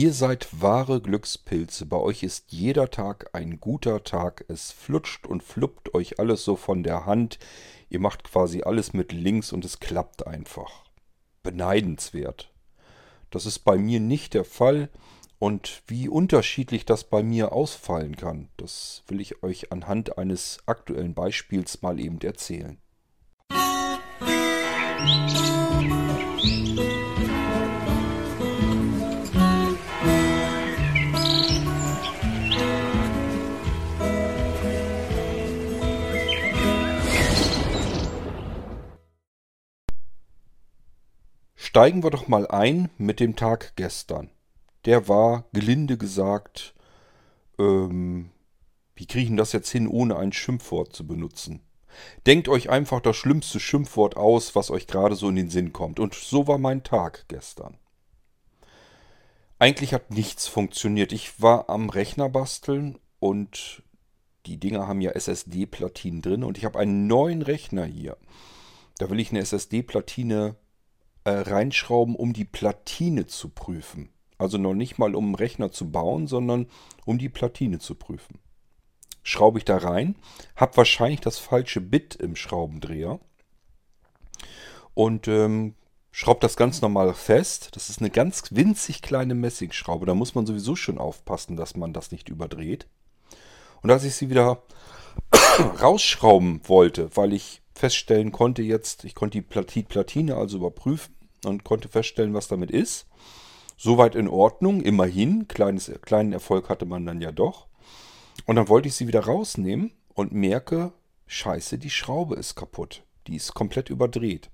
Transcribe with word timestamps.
Ihr 0.00 0.14
seid 0.14 0.62
wahre 0.62 1.02
Glückspilze, 1.02 1.84
bei 1.84 1.98
euch 1.98 2.22
ist 2.22 2.52
jeder 2.52 2.90
Tag 2.90 3.34
ein 3.34 3.60
guter 3.60 4.02
Tag, 4.02 4.46
es 4.48 4.72
flutscht 4.72 5.26
und 5.26 5.42
fluppt 5.42 5.92
euch 5.92 6.18
alles 6.18 6.42
so 6.42 6.56
von 6.56 6.82
der 6.82 7.04
Hand, 7.04 7.38
ihr 7.90 8.00
macht 8.00 8.24
quasi 8.24 8.62
alles 8.62 8.94
mit 8.94 9.12
links 9.12 9.52
und 9.52 9.62
es 9.62 9.78
klappt 9.78 10.26
einfach. 10.26 10.84
Beneidenswert. 11.42 12.50
Das 13.28 13.44
ist 13.44 13.58
bei 13.58 13.76
mir 13.76 14.00
nicht 14.00 14.32
der 14.32 14.46
Fall 14.46 14.88
und 15.38 15.82
wie 15.86 16.08
unterschiedlich 16.08 16.86
das 16.86 17.04
bei 17.04 17.22
mir 17.22 17.52
ausfallen 17.52 18.16
kann, 18.16 18.48
das 18.56 19.02
will 19.06 19.20
ich 19.20 19.42
euch 19.42 19.70
anhand 19.70 20.16
eines 20.16 20.60
aktuellen 20.64 21.12
Beispiels 21.12 21.82
mal 21.82 22.00
eben 22.00 22.18
erzählen. 22.22 22.78
Steigen 41.70 42.02
wir 42.02 42.10
doch 42.10 42.26
mal 42.26 42.48
ein 42.48 42.90
mit 42.98 43.20
dem 43.20 43.36
Tag 43.36 43.74
gestern. 43.76 44.28
Der 44.86 45.06
war, 45.06 45.44
gelinde 45.52 45.96
gesagt, 45.96 46.74
ähm, 47.60 48.32
wie 48.96 49.06
kriege 49.06 49.22
ich 49.22 49.28
denn 49.28 49.36
das 49.36 49.52
jetzt 49.52 49.70
hin, 49.70 49.86
ohne 49.86 50.16
ein 50.16 50.32
Schimpfwort 50.32 50.92
zu 50.92 51.06
benutzen? 51.06 51.60
Denkt 52.26 52.48
euch 52.48 52.70
einfach 52.70 52.98
das 52.98 53.16
schlimmste 53.16 53.60
Schimpfwort 53.60 54.16
aus, 54.16 54.56
was 54.56 54.72
euch 54.72 54.88
gerade 54.88 55.14
so 55.14 55.28
in 55.28 55.36
den 55.36 55.48
Sinn 55.48 55.72
kommt. 55.72 56.00
Und 56.00 56.14
so 56.14 56.48
war 56.48 56.58
mein 56.58 56.82
Tag 56.82 57.26
gestern. 57.28 57.78
Eigentlich 59.60 59.94
hat 59.94 60.10
nichts 60.10 60.48
funktioniert. 60.48 61.12
Ich 61.12 61.40
war 61.40 61.70
am 61.70 61.88
Rechner 61.88 62.28
basteln 62.28 62.98
und 63.20 63.84
die 64.46 64.58
Dinger 64.58 64.88
haben 64.88 65.00
ja 65.00 65.12
SSD-Platinen 65.12 66.20
drin 66.20 66.42
und 66.42 66.58
ich 66.58 66.64
habe 66.64 66.80
einen 66.80 67.06
neuen 67.06 67.42
Rechner 67.42 67.84
hier. 67.84 68.16
Da 68.98 69.08
will 69.08 69.20
ich 69.20 69.30
eine 69.30 69.38
SSD-Platine 69.38 70.56
äh, 71.24 71.30
reinschrauben, 71.30 72.14
um 72.14 72.32
die 72.32 72.44
Platine 72.44 73.26
zu 73.26 73.50
prüfen. 73.50 74.10
Also 74.38 74.56
noch 74.56 74.74
nicht 74.74 74.98
mal 74.98 75.14
um 75.14 75.26
einen 75.26 75.34
Rechner 75.34 75.70
zu 75.70 75.90
bauen, 75.90 76.26
sondern 76.26 76.66
um 77.04 77.18
die 77.18 77.28
Platine 77.28 77.78
zu 77.78 77.94
prüfen. 77.94 78.38
Schraube 79.22 79.58
ich 79.58 79.66
da 79.66 79.76
rein, 79.76 80.16
habe 80.56 80.78
wahrscheinlich 80.78 81.20
das 81.20 81.38
falsche 81.38 81.82
Bit 81.82 82.16
im 82.16 82.36
Schraubendreher 82.36 83.20
und 84.94 85.28
ähm, 85.28 85.74
schraube 86.10 86.40
das 86.40 86.56
ganz 86.56 86.80
normal 86.80 87.12
fest. 87.12 87.76
Das 87.76 87.90
ist 87.90 88.00
eine 88.00 88.10
ganz 88.10 88.44
winzig 88.50 89.02
kleine 89.02 89.34
Messingschraube. 89.34 90.06
Da 90.06 90.14
muss 90.14 90.34
man 90.34 90.46
sowieso 90.46 90.74
schon 90.74 90.98
aufpassen, 90.98 91.56
dass 91.56 91.76
man 91.76 91.92
das 91.92 92.10
nicht 92.10 92.30
überdreht. 92.30 92.88
Und 93.82 93.90
als 93.90 94.04
ich 94.04 94.14
sie 94.14 94.30
wieder 94.30 94.62
rausschrauben 95.82 96.62
wollte, 96.64 97.14
weil 97.14 97.32
ich 97.32 97.59
feststellen 97.80 98.30
konnte 98.30 98.62
jetzt, 98.62 99.04
ich 99.04 99.14
konnte 99.14 99.40
die 99.40 99.82
Platine 99.82 100.36
also 100.36 100.58
überprüfen 100.58 101.14
und 101.44 101.64
konnte 101.64 101.88
feststellen, 101.88 102.34
was 102.34 102.46
damit 102.46 102.70
ist. 102.70 103.06
Soweit 103.76 104.14
in 104.14 104.28
Ordnung, 104.28 104.82
immerhin. 104.82 105.48
Kleines, 105.48 105.90
kleinen 106.02 106.34
Erfolg 106.34 106.68
hatte 106.68 106.84
man 106.84 107.06
dann 107.06 107.22
ja 107.22 107.32
doch. 107.32 107.66
Und 108.44 108.56
dann 108.56 108.68
wollte 108.68 108.88
ich 108.88 108.94
sie 108.94 109.08
wieder 109.08 109.24
rausnehmen 109.24 109.92
und 110.12 110.32
merke, 110.32 110.92
scheiße, 111.26 111.78
die 111.78 111.90
Schraube 111.90 112.36
ist 112.36 112.54
kaputt. 112.54 113.02
Die 113.26 113.36
ist 113.36 113.54
komplett 113.54 113.88
überdreht. 113.88 114.50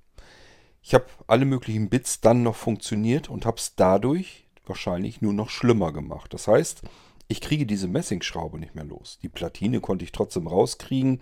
Ich 0.81 0.95
habe 0.95 1.07
alle 1.27 1.45
möglichen 1.45 1.89
Bits 1.89 2.21
dann 2.21 2.45
noch 2.45 2.55
funktioniert 2.55 3.29
und 3.29 3.45
habe 3.45 3.57
es 3.57 3.75
dadurch 3.75 4.47
wahrscheinlich 4.65 5.21
nur 5.21 5.33
noch 5.33 5.51
schlimmer 5.51 5.93
gemacht. 5.93 6.33
Das 6.33 6.47
heißt, 6.47 6.83
ich 7.27 7.41
kriege 7.41 7.67
diese 7.67 7.89
Messingschraube 7.89 8.61
nicht 8.61 8.77
mehr 8.77 8.85
los. 8.85 9.19
Die 9.23 9.29
Platine 9.29 9.81
konnte 9.81 10.05
ich 10.05 10.13
trotzdem 10.13 10.47
rauskriegen 10.47 11.21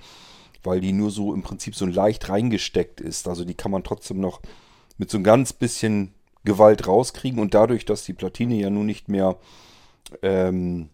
weil 0.65 0.81
die 0.81 0.93
nur 0.93 1.11
so 1.11 1.35
im 1.35 1.43
Prinzip 1.43 1.75
so 1.75 1.87
leicht 1.87 2.29
reingesteckt 2.29 3.01
ist. 3.01 3.29
Also 3.29 3.45
die 3.45 3.55
kann 3.55 3.71
man 3.71 3.85
trotzdem 3.85 4.21
noch 4.21 4.41
mit 4.99 5.11
so 5.11 5.19
ein 5.19 5.25
ganz 5.25 5.53
bisschen 5.53 6.15
Gewalt 6.45 6.87
rauskriegen 6.87 7.41
und 7.41 7.55
dadurch, 7.55 7.85
dass 7.85 8.05
die 8.05 8.13
Platine 8.13 8.55
ja 8.57 8.71
nun 8.71 8.87
nicht 8.87 9.09
mehr 9.09 9.37
ähm, 10.23 10.91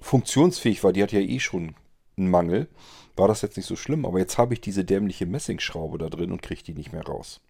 funktionsfähig 0.00 0.82
war, 0.82 0.92
die 0.92 1.02
hat 1.02 1.12
ja 1.12 1.20
eh 1.20 1.38
schon 1.38 1.74
einen 2.16 2.30
Mangel, 2.30 2.68
war 3.16 3.28
das 3.28 3.42
jetzt 3.42 3.56
nicht 3.56 3.66
so 3.66 3.76
schlimm. 3.76 4.04
Aber 4.04 4.18
jetzt 4.18 4.38
habe 4.38 4.54
ich 4.54 4.60
diese 4.60 4.84
dämliche 4.84 5.26
Messingschraube 5.26 5.98
da 5.98 6.08
drin 6.08 6.32
und 6.32 6.42
kriege 6.42 6.62
die 6.62 6.74
nicht 6.74 6.92
mehr 6.92 7.04
raus. 7.04 7.40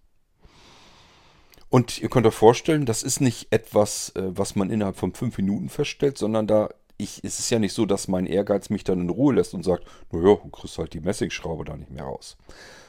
Und 1.71 2.01
ihr 2.03 2.11
könnt 2.11 2.27
euch 2.27 2.35
vorstellen, 2.35 2.85
das 2.85 3.03
ist 3.03 3.21
nicht 3.21 3.53
etwas, 3.53 4.11
äh, 4.17 4.37
was 4.37 4.57
man 4.57 4.71
innerhalb 4.71 4.97
von 4.97 5.15
fünf 5.15 5.39
Minuten 5.39 5.69
feststellt, 5.69 6.19
sondern 6.19 6.47
da 6.47 6.69
ich, 7.01 7.21
es 7.25 7.39
ist 7.39 7.51
ja 7.51 7.59
nicht 7.59 7.73
so, 7.73 7.87
dass 7.87 8.09
mein 8.09 8.27
Ehrgeiz 8.27 8.71
mich 8.71 8.85
dann 8.85 9.01
in 9.01 9.11
Ruhe 9.11 9.35
lässt 9.35 9.55
und 9.55 9.65
sagt, 9.65 9.85
naja, 10.11 10.37
du 10.43 10.51
kriegst 10.51 10.79
halt 10.79 10.95
die 10.95 11.01
Messingschraube 11.01 11.65
da 11.65 11.77
nicht 11.77 11.91
mehr 11.91 12.05
raus. 12.05 12.37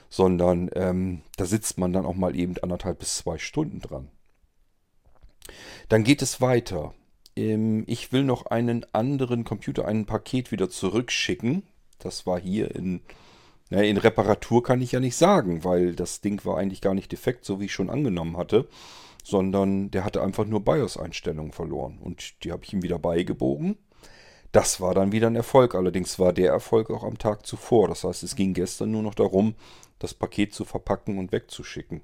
Sondern 0.09 0.69
ähm, 0.75 1.22
da 1.38 1.45
sitzt 1.45 1.77
man 1.77 1.94
dann 1.94 2.05
auch 2.05 2.16
mal 2.16 2.35
eben 2.35 2.55
anderthalb 2.61 2.99
bis 2.99 3.17
zwei 3.17 3.38
Stunden 3.38 3.79
dran. 3.79 4.09
Dann 5.89 6.03
geht 6.03 6.22
es 6.22 6.41
weiter. 6.41 6.94
Ähm, 7.35 7.83
ich 7.88 8.11
will 8.11 8.23
noch 8.23 8.47
einen 8.47 8.85
anderen 8.94 9.44
Computer, 9.44 9.88
ein 9.88 10.05
Paket 10.05 10.51
wieder 10.51 10.69
zurückschicken. 10.69 11.63
Das 11.99 12.25
war 12.25 12.39
hier 12.39 12.75
in, 12.75 13.01
na, 13.69 13.81
in 13.81 13.97
Reparatur 13.97 14.63
kann 14.63 14.81
ich 14.81 14.91
ja 14.91 14.99
nicht 14.99 15.16
sagen, 15.16 15.63
weil 15.63 15.95
das 15.95 16.22
Ding 16.22 16.43
war 16.45 16.57
eigentlich 16.57 16.81
gar 16.81 16.93
nicht 16.93 17.11
defekt, 17.11 17.45
so 17.45 17.59
wie 17.59 17.66
ich 17.66 17.73
schon 17.73 17.89
angenommen 17.89 18.38
hatte 18.38 18.67
sondern 19.23 19.91
der 19.91 20.03
hatte 20.03 20.22
einfach 20.22 20.45
nur 20.45 20.63
BIOS-Einstellungen 20.63 21.51
verloren. 21.51 21.99
Und 21.99 22.43
die 22.43 22.51
habe 22.51 22.63
ich 22.63 22.73
ihm 22.73 22.83
wieder 22.83 22.99
beigebogen. 22.99 23.78
Das 24.51 24.81
war 24.81 24.94
dann 24.94 25.12
wieder 25.12 25.28
ein 25.28 25.35
Erfolg. 25.35 25.75
Allerdings 25.75 26.19
war 26.19 26.34
der 26.34 26.51
Erfolg 26.51 26.89
auch 26.89 27.03
am 27.03 27.17
Tag 27.17 27.45
zuvor. 27.45 27.88
Das 27.88 28.03
heißt, 28.03 28.23
es 28.23 28.35
ging 28.35 28.53
gestern 28.53 28.91
nur 28.91 29.03
noch 29.03 29.16
darum, 29.16 29.56
das 30.00 30.13
Paket 30.13 30.53
zu 30.53 30.66
verpacken 30.66 31.17
und 31.17 31.31
wegzuschicken. 31.31 32.01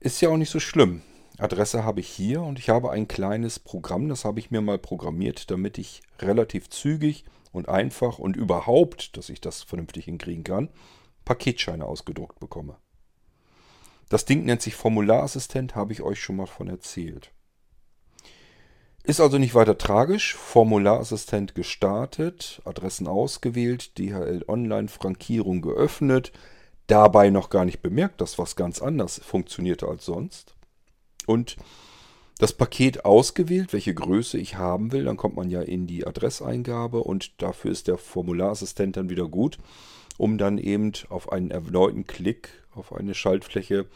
Ist 0.00 0.20
ja 0.20 0.28
auch 0.28 0.36
nicht 0.36 0.50
so 0.50 0.60
schlimm. 0.60 1.02
Adresse 1.38 1.84
habe 1.84 2.00
ich 2.00 2.08
hier 2.08 2.42
und 2.42 2.58
ich 2.58 2.68
habe 2.68 2.90
ein 2.90 3.06
kleines 3.06 3.58
Programm, 3.60 4.08
das 4.08 4.24
habe 4.24 4.40
ich 4.40 4.50
mir 4.50 4.60
mal 4.60 4.78
programmiert, 4.78 5.50
damit 5.50 5.78
ich 5.78 6.02
relativ 6.18 6.68
zügig 6.68 7.24
und 7.52 7.68
einfach 7.68 8.18
und 8.18 8.36
überhaupt, 8.36 9.16
dass 9.16 9.28
ich 9.28 9.40
das 9.40 9.62
vernünftig 9.62 10.06
hinkriegen 10.06 10.42
kann, 10.42 10.68
Paketscheine 11.24 11.84
ausgedruckt 11.84 12.40
bekomme. 12.40 12.76
Das 14.08 14.24
Ding 14.24 14.44
nennt 14.44 14.62
sich 14.62 14.74
Formularassistent, 14.74 15.76
habe 15.76 15.92
ich 15.92 16.02
euch 16.02 16.20
schon 16.20 16.36
mal 16.36 16.46
von 16.46 16.68
erzählt. 16.68 17.30
Ist 19.08 19.22
also 19.22 19.38
nicht 19.38 19.54
weiter 19.54 19.78
tragisch. 19.78 20.34
Formularassistent 20.34 21.54
gestartet, 21.54 22.60
Adressen 22.66 23.06
ausgewählt, 23.06 23.96
DHL 23.96 24.44
Online 24.46 24.88
Frankierung 24.88 25.62
geöffnet. 25.62 26.30
Dabei 26.88 27.30
noch 27.30 27.48
gar 27.48 27.64
nicht 27.64 27.80
bemerkt, 27.80 28.20
dass 28.20 28.38
was 28.38 28.54
ganz 28.54 28.82
anders 28.82 29.18
funktionierte 29.24 29.88
als 29.88 30.04
sonst. 30.04 30.56
Und 31.24 31.56
das 32.36 32.52
Paket 32.52 33.06
ausgewählt, 33.06 33.72
welche 33.72 33.94
Größe 33.94 34.36
ich 34.36 34.56
haben 34.56 34.92
will. 34.92 35.04
Dann 35.04 35.16
kommt 35.16 35.36
man 35.36 35.48
ja 35.48 35.62
in 35.62 35.86
die 35.86 36.06
Adresseingabe 36.06 37.02
und 37.02 37.40
dafür 37.40 37.70
ist 37.70 37.88
der 37.88 37.96
Formularassistent 37.96 38.98
dann 38.98 39.08
wieder 39.08 39.26
gut, 39.26 39.56
um 40.18 40.36
dann 40.36 40.58
eben 40.58 40.92
auf 41.08 41.32
einen 41.32 41.50
erneuten 41.50 42.06
Klick 42.06 42.50
auf 42.74 42.92
eine 42.92 43.14
Schaltfläche 43.14 43.86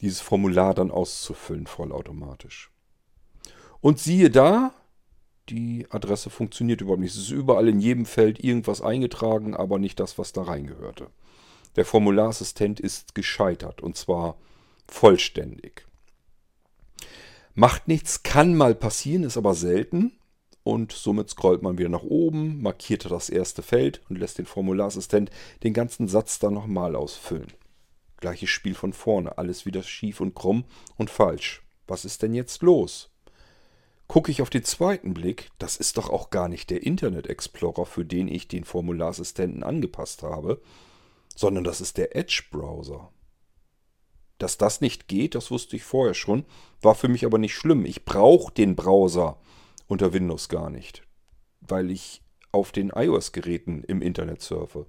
dieses 0.00 0.20
Formular 0.20 0.74
dann 0.74 0.92
auszufüllen, 0.92 1.66
vollautomatisch. 1.66 2.70
Und 3.80 3.98
siehe 3.98 4.30
da, 4.30 4.72
die 5.48 5.86
Adresse 5.90 6.30
funktioniert 6.30 6.80
überhaupt 6.80 7.00
nicht. 7.00 7.14
Es 7.14 7.20
ist 7.20 7.30
überall 7.30 7.68
in 7.68 7.80
jedem 7.80 8.06
Feld 8.06 8.42
irgendwas 8.42 8.82
eingetragen, 8.82 9.54
aber 9.54 9.78
nicht 9.78 9.98
das, 9.98 10.18
was 10.18 10.32
da 10.32 10.42
reingehörte. 10.42 11.08
Der 11.76 11.84
Formularassistent 11.84 12.80
ist 12.80 13.14
gescheitert 13.14 13.80
und 13.80 13.96
zwar 13.96 14.36
vollständig. 14.86 15.86
Macht 17.54 17.88
nichts, 17.88 18.22
kann 18.22 18.56
mal 18.56 18.74
passieren, 18.74 19.24
ist 19.24 19.36
aber 19.36 19.54
selten. 19.54 20.12
Und 20.62 20.92
somit 20.92 21.30
scrollt 21.30 21.62
man 21.62 21.78
wieder 21.78 21.88
nach 21.88 22.02
oben, 22.02 22.60
markiert 22.60 23.10
das 23.10 23.30
erste 23.30 23.62
Feld 23.62 24.02
und 24.08 24.18
lässt 24.18 24.38
den 24.38 24.46
Formularassistent 24.46 25.30
den 25.62 25.72
ganzen 25.72 26.06
Satz 26.06 26.38
dann 26.38 26.54
nochmal 26.54 26.94
ausfüllen. 26.94 27.52
Gleiches 28.18 28.50
Spiel 28.50 28.74
von 28.74 28.92
vorne, 28.92 29.38
alles 29.38 29.64
wieder 29.64 29.82
schief 29.82 30.20
und 30.20 30.34
krumm 30.34 30.64
und 30.96 31.08
falsch. 31.08 31.62
Was 31.86 32.04
ist 32.04 32.22
denn 32.22 32.34
jetzt 32.34 32.62
los? 32.62 33.10
Gucke 34.10 34.32
ich 34.32 34.42
auf 34.42 34.50
den 34.50 34.64
zweiten 34.64 35.14
Blick, 35.14 35.52
das 35.58 35.76
ist 35.76 35.96
doch 35.96 36.10
auch 36.10 36.30
gar 36.30 36.48
nicht 36.48 36.70
der 36.70 36.82
Internet 36.82 37.28
Explorer, 37.28 37.86
für 37.86 38.04
den 38.04 38.26
ich 38.26 38.48
den 38.48 38.64
Formularassistenten 38.64 39.62
angepasst 39.62 40.24
habe, 40.24 40.60
sondern 41.36 41.62
das 41.62 41.80
ist 41.80 41.96
der 41.96 42.16
Edge-Browser. 42.16 43.12
Dass 44.38 44.58
das 44.58 44.80
nicht 44.80 45.06
geht, 45.06 45.36
das 45.36 45.52
wusste 45.52 45.76
ich 45.76 45.84
vorher 45.84 46.14
schon, 46.14 46.44
war 46.82 46.96
für 46.96 47.06
mich 47.06 47.24
aber 47.24 47.38
nicht 47.38 47.54
schlimm. 47.54 47.84
Ich 47.84 48.04
brauche 48.04 48.52
den 48.52 48.74
Browser 48.74 49.38
unter 49.86 50.12
Windows 50.12 50.48
gar 50.48 50.70
nicht, 50.70 51.04
weil 51.60 51.88
ich 51.92 52.20
auf 52.50 52.72
den 52.72 52.90
iOS-Geräten 52.90 53.84
im 53.84 54.02
Internet 54.02 54.42
surfe. 54.42 54.86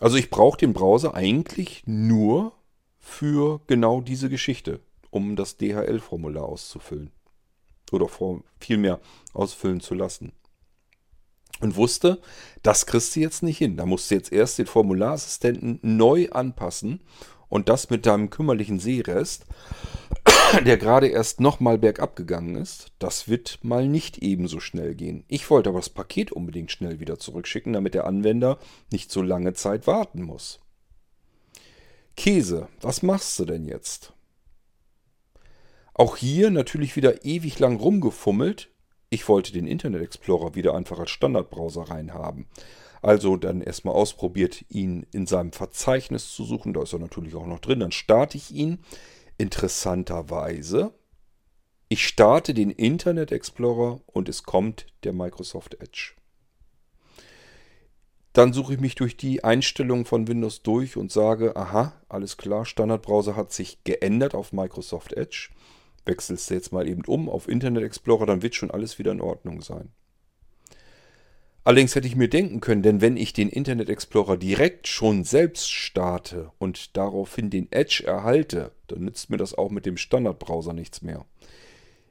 Also 0.00 0.16
ich 0.16 0.30
brauche 0.30 0.56
den 0.56 0.72
Browser 0.72 1.12
eigentlich 1.14 1.82
nur 1.84 2.54
für 2.98 3.60
genau 3.66 4.00
diese 4.00 4.30
Geschichte, 4.30 4.80
um 5.10 5.36
das 5.36 5.58
DHL-Formular 5.58 6.46
auszufüllen. 6.46 7.12
Oder 7.92 8.08
vielmehr 8.58 9.00
ausfüllen 9.32 9.80
zu 9.80 9.94
lassen. 9.94 10.32
Und 11.60 11.76
wusste, 11.76 12.20
das 12.62 12.86
kriegst 12.86 13.14
du 13.14 13.20
jetzt 13.20 13.42
nicht 13.42 13.58
hin. 13.58 13.76
Da 13.76 13.86
musst 13.86 14.10
du 14.10 14.16
jetzt 14.16 14.32
erst 14.32 14.58
den 14.58 14.66
Formularassistenten 14.66 15.78
neu 15.82 16.28
anpassen 16.30 17.00
und 17.48 17.68
das 17.68 17.90
mit 17.90 18.06
deinem 18.06 18.30
kümmerlichen 18.30 18.80
Seerest, 18.80 19.46
der 20.66 20.76
gerade 20.76 21.06
erst 21.06 21.40
nochmal 21.40 21.78
bergab 21.78 22.16
gegangen 22.16 22.56
ist, 22.56 22.92
das 22.98 23.28
wird 23.28 23.60
mal 23.62 23.86
nicht 23.86 24.18
ebenso 24.18 24.58
schnell 24.60 24.94
gehen. 24.94 25.24
Ich 25.28 25.48
wollte 25.50 25.70
aber 25.70 25.78
das 25.78 25.90
Paket 25.90 26.32
unbedingt 26.32 26.72
schnell 26.72 26.98
wieder 27.00 27.18
zurückschicken, 27.18 27.72
damit 27.72 27.94
der 27.94 28.06
Anwender 28.06 28.58
nicht 28.90 29.10
so 29.10 29.22
lange 29.22 29.52
Zeit 29.54 29.86
warten 29.86 30.22
muss. 30.22 30.60
Käse, 32.16 32.68
was 32.80 33.02
machst 33.02 33.38
du 33.38 33.44
denn 33.44 33.64
jetzt? 33.64 34.12
Auch 35.94 36.16
hier 36.16 36.50
natürlich 36.50 36.96
wieder 36.96 37.24
ewig 37.24 37.58
lang 37.58 37.76
rumgefummelt. 37.76 38.70
Ich 39.10 39.28
wollte 39.28 39.52
den 39.52 39.66
Internet 39.66 40.02
Explorer 40.02 40.54
wieder 40.54 40.74
einfach 40.74 40.98
als 40.98 41.10
Standardbrowser 41.10 41.82
reinhaben. 41.82 42.46
Also 43.00 43.36
dann 43.36 43.60
erstmal 43.60 43.94
ausprobiert, 43.94 44.64
ihn 44.68 45.06
in 45.12 45.26
seinem 45.26 45.52
Verzeichnis 45.52 46.32
zu 46.32 46.44
suchen. 46.44 46.72
Da 46.72 46.82
ist 46.82 46.92
er 46.92 46.98
natürlich 46.98 47.34
auch 47.34 47.46
noch 47.46 47.60
drin. 47.60 47.80
Dann 47.80 47.92
starte 47.92 48.36
ich 48.36 48.50
ihn. 48.50 48.80
Interessanterweise, 49.36 50.94
ich 51.88 52.06
starte 52.06 52.54
den 52.54 52.70
Internet 52.70 53.30
Explorer 53.30 54.00
und 54.06 54.28
es 54.28 54.42
kommt 54.42 54.86
der 55.04 55.12
Microsoft 55.12 55.74
Edge. 55.80 56.14
Dann 58.32 58.52
suche 58.52 58.74
ich 58.74 58.80
mich 58.80 58.94
durch 58.94 59.16
die 59.16 59.44
Einstellungen 59.44 60.04
von 60.04 60.26
Windows 60.26 60.62
durch 60.62 60.96
und 60.96 61.12
sage, 61.12 61.54
aha, 61.56 61.92
alles 62.08 62.36
klar, 62.36 62.64
Standardbrowser 62.64 63.36
hat 63.36 63.52
sich 63.52 63.84
geändert 63.84 64.34
auf 64.34 64.52
Microsoft 64.52 65.12
Edge. 65.12 65.50
Wechselst 66.06 66.50
du 66.50 66.54
jetzt 66.54 66.72
mal 66.72 66.88
eben 66.88 67.04
um 67.06 67.28
auf 67.28 67.48
Internet 67.48 67.84
Explorer, 67.84 68.26
dann 68.26 68.42
wird 68.42 68.54
schon 68.54 68.70
alles 68.70 68.98
wieder 68.98 69.12
in 69.12 69.20
Ordnung 69.20 69.62
sein. 69.62 69.90
Allerdings 71.66 71.94
hätte 71.94 72.06
ich 72.06 72.14
mir 72.14 72.28
denken 72.28 72.60
können, 72.60 72.82
denn 72.82 73.00
wenn 73.00 73.16
ich 73.16 73.32
den 73.32 73.48
Internet 73.48 73.88
Explorer 73.88 74.36
direkt 74.36 74.86
schon 74.86 75.24
selbst 75.24 75.72
starte 75.72 76.50
und 76.58 76.94
daraufhin 76.98 77.48
den 77.48 77.72
Edge 77.72 78.04
erhalte, 78.06 78.72
dann 78.86 79.06
nützt 79.06 79.30
mir 79.30 79.38
das 79.38 79.54
auch 79.54 79.70
mit 79.70 79.86
dem 79.86 79.96
Standardbrowser 79.96 80.74
nichts 80.74 81.00
mehr. 81.00 81.24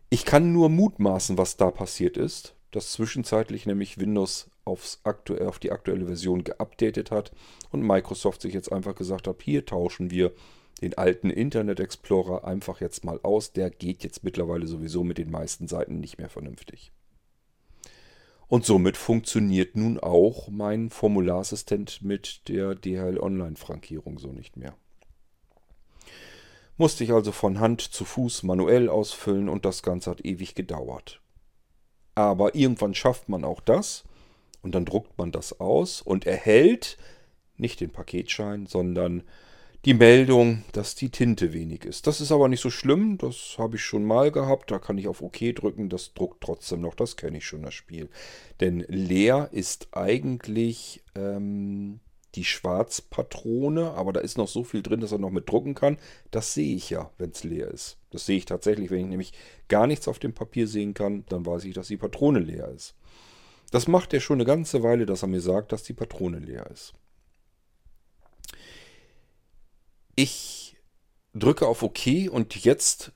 Ich 0.09 0.25
kann 0.25 0.53
nur 0.53 0.69
mutmaßen, 0.69 1.37
was 1.37 1.55
da 1.55 1.69
passiert 1.69 2.17
ist, 2.17 2.55
dass 2.71 2.93
zwischenzeitlich 2.93 3.67
nämlich 3.67 3.99
Windows 3.99 4.49
aufs 4.65 5.01
aktuell, 5.03 5.47
auf 5.47 5.59
die 5.59 5.71
aktuelle 5.71 6.07
Version 6.07 6.43
geupdatet 6.43 7.11
hat 7.11 7.31
und 7.71 7.85
Microsoft 7.85 8.41
sich 8.41 8.55
jetzt 8.55 8.71
einfach 8.71 8.95
gesagt 8.95 9.27
hat, 9.27 9.43
hier 9.43 9.65
tauschen 9.65 10.09
wir 10.09 10.33
den 10.83 10.97
alten 10.97 11.29
Internet 11.29 11.79
Explorer 11.79 12.43
einfach 12.43 12.81
jetzt 12.81 13.05
mal 13.05 13.19
aus. 13.23 13.53
Der 13.53 13.69
geht 13.69 14.03
jetzt 14.03 14.23
mittlerweile 14.23 14.67
sowieso 14.67 15.03
mit 15.03 15.17
den 15.17 15.31
meisten 15.31 15.67
Seiten 15.67 15.99
nicht 15.99 16.17
mehr 16.17 16.29
vernünftig. 16.29 16.91
Und 18.47 18.65
somit 18.65 18.97
funktioniert 18.97 19.75
nun 19.77 19.97
auch 19.97 20.49
mein 20.49 20.89
Formularassistent 20.89 22.01
mit 22.01 22.49
der 22.49 22.75
DHL 22.75 23.17
Online-Frankierung 23.17 24.19
so 24.19 24.33
nicht 24.33 24.57
mehr. 24.57 24.75
Musste 26.75 27.03
ich 27.05 27.13
also 27.13 27.31
von 27.31 27.59
Hand 27.59 27.81
zu 27.81 28.03
Fuß 28.03 28.43
manuell 28.43 28.89
ausfüllen 28.89 29.47
und 29.47 29.63
das 29.63 29.83
Ganze 29.83 30.11
hat 30.11 30.25
ewig 30.25 30.53
gedauert. 30.53 31.21
Aber 32.13 32.55
irgendwann 32.55 32.93
schafft 32.93 33.29
man 33.29 33.45
auch 33.45 33.61
das 33.61 34.03
und 34.61 34.75
dann 34.75 34.85
druckt 34.85 35.17
man 35.17 35.31
das 35.31 35.59
aus 35.61 36.01
und 36.01 36.25
erhält 36.25 36.97
nicht 37.55 37.79
den 37.79 37.91
Paketschein, 37.91 38.65
sondern 38.65 39.23
die 39.85 39.93
Meldung, 39.93 40.63
dass 40.71 40.95
die 40.95 41.09
Tinte 41.09 41.51
wenig 41.51 41.83
ist. 41.83 42.07
Das 42.07 42.21
ist 42.21 42.31
aber 42.31 42.47
nicht 42.47 42.61
so 42.61 42.69
schlimm, 42.69 43.17
das 43.17 43.55
habe 43.57 43.75
ich 43.75 43.83
schon 43.83 44.05
mal 44.05 44.31
gehabt. 44.31 44.71
Da 44.71 44.79
kann 44.79 44.97
ich 44.97 45.09
auf 45.09 45.21
OK 45.21 45.39
drücken, 45.53 45.89
das 45.89 46.13
druckt 46.13 46.41
trotzdem 46.41 46.81
noch, 46.81 46.95
das 46.95 47.17
kenne 47.17 47.39
ich 47.39 47.45
schon, 47.45 47.63
das 47.63 47.73
Spiel. 47.73 48.09
Denn 48.61 48.85
leer 48.87 49.49
ist 49.51 49.89
eigentlich 49.91 51.03
ähm, 51.15 51.99
die 52.35 52.45
Schwarzpatrone, 52.45 53.91
aber 53.91 54.13
da 54.13 54.21
ist 54.21 54.37
noch 54.37 54.47
so 54.47 54.63
viel 54.63 54.81
drin, 54.81 55.01
dass 55.01 55.11
er 55.11 55.19
noch 55.19 55.31
mit 55.31 55.49
drucken 55.49 55.75
kann. 55.75 55.97
Das 56.31 56.53
sehe 56.53 56.75
ich 56.75 56.89
ja, 56.89 57.11
wenn 57.17 57.31
es 57.31 57.43
leer 57.43 57.67
ist. 57.67 57.97
Das 58.09 58.25
sehe 58.25 58.37
ich 58.37 58.45
tatsächlich, 58.45 58.89
wenn 58.89 59.01
ich 59.01 59.07
nämlich 59.07 59.33
gar 59.67 59.85
nichts 59.85 60.07
auf 60.07 60.17
dem 60.17 60.33
Papier 60.33 60.67
sehen 60.67 60.93
kann, 60.93 61.25
dann 61.27 61.45
weiß 61.45 61.65
ich, 61.65 61.73
dass 61.73 61.87
die 61.87 61.97
Patrone 61.97 62.39
leer 62.39 62.69
ist. 62.69 62.95
Das 63.71 63.87
macht 63.89 64.13
er 64.13 64.21
schon 64.21 64.37
eine 64.37 64.45
ganze 64.45 64.81
Weile, 64.81 65.05
dass 65.05 65.23
er 65.23 65.27
mir 65.27 65.41
sagt, 65.41 65.73
dass 65.73 65.83
die 65.83 65.93
Patrone 65.93 66.39
leer 66.39 66.69
ist. 66.71 66.93
Ich 70.15 70.77
drücke 71.33 71.67
auf 71.67 71.83
OK 71.83 72.29
und 72.29 72.55
jetzt 72.63 73.11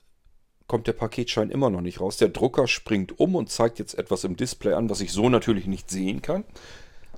kommt 0.66 0.86
der 0.86 0.92
Paketschein 0.92 1.50
immer 1.50 1.70
noch 1.70 1.80
nicht 1.80 2.00
raus. 2.00 2.16
Der 2.16 2.28
Drucker 2.28 2.66
springt 2.66 3.18
um 3.18 3.34
und 3.36 3.50
zeigt 3.50 3.78
jetzt 3.78 3.94
etwas 3.94 4.24
im 4.24 4.36
Display 4.36 4.74
an, 4.74 4.90
was 4.90 5.00
ich 5.00 5.12
so 5.12 5.28
natürlich 5.28 5.66
nicht 5.66 5.90
sehen 5.90 6.22
kann. 6.22 6.44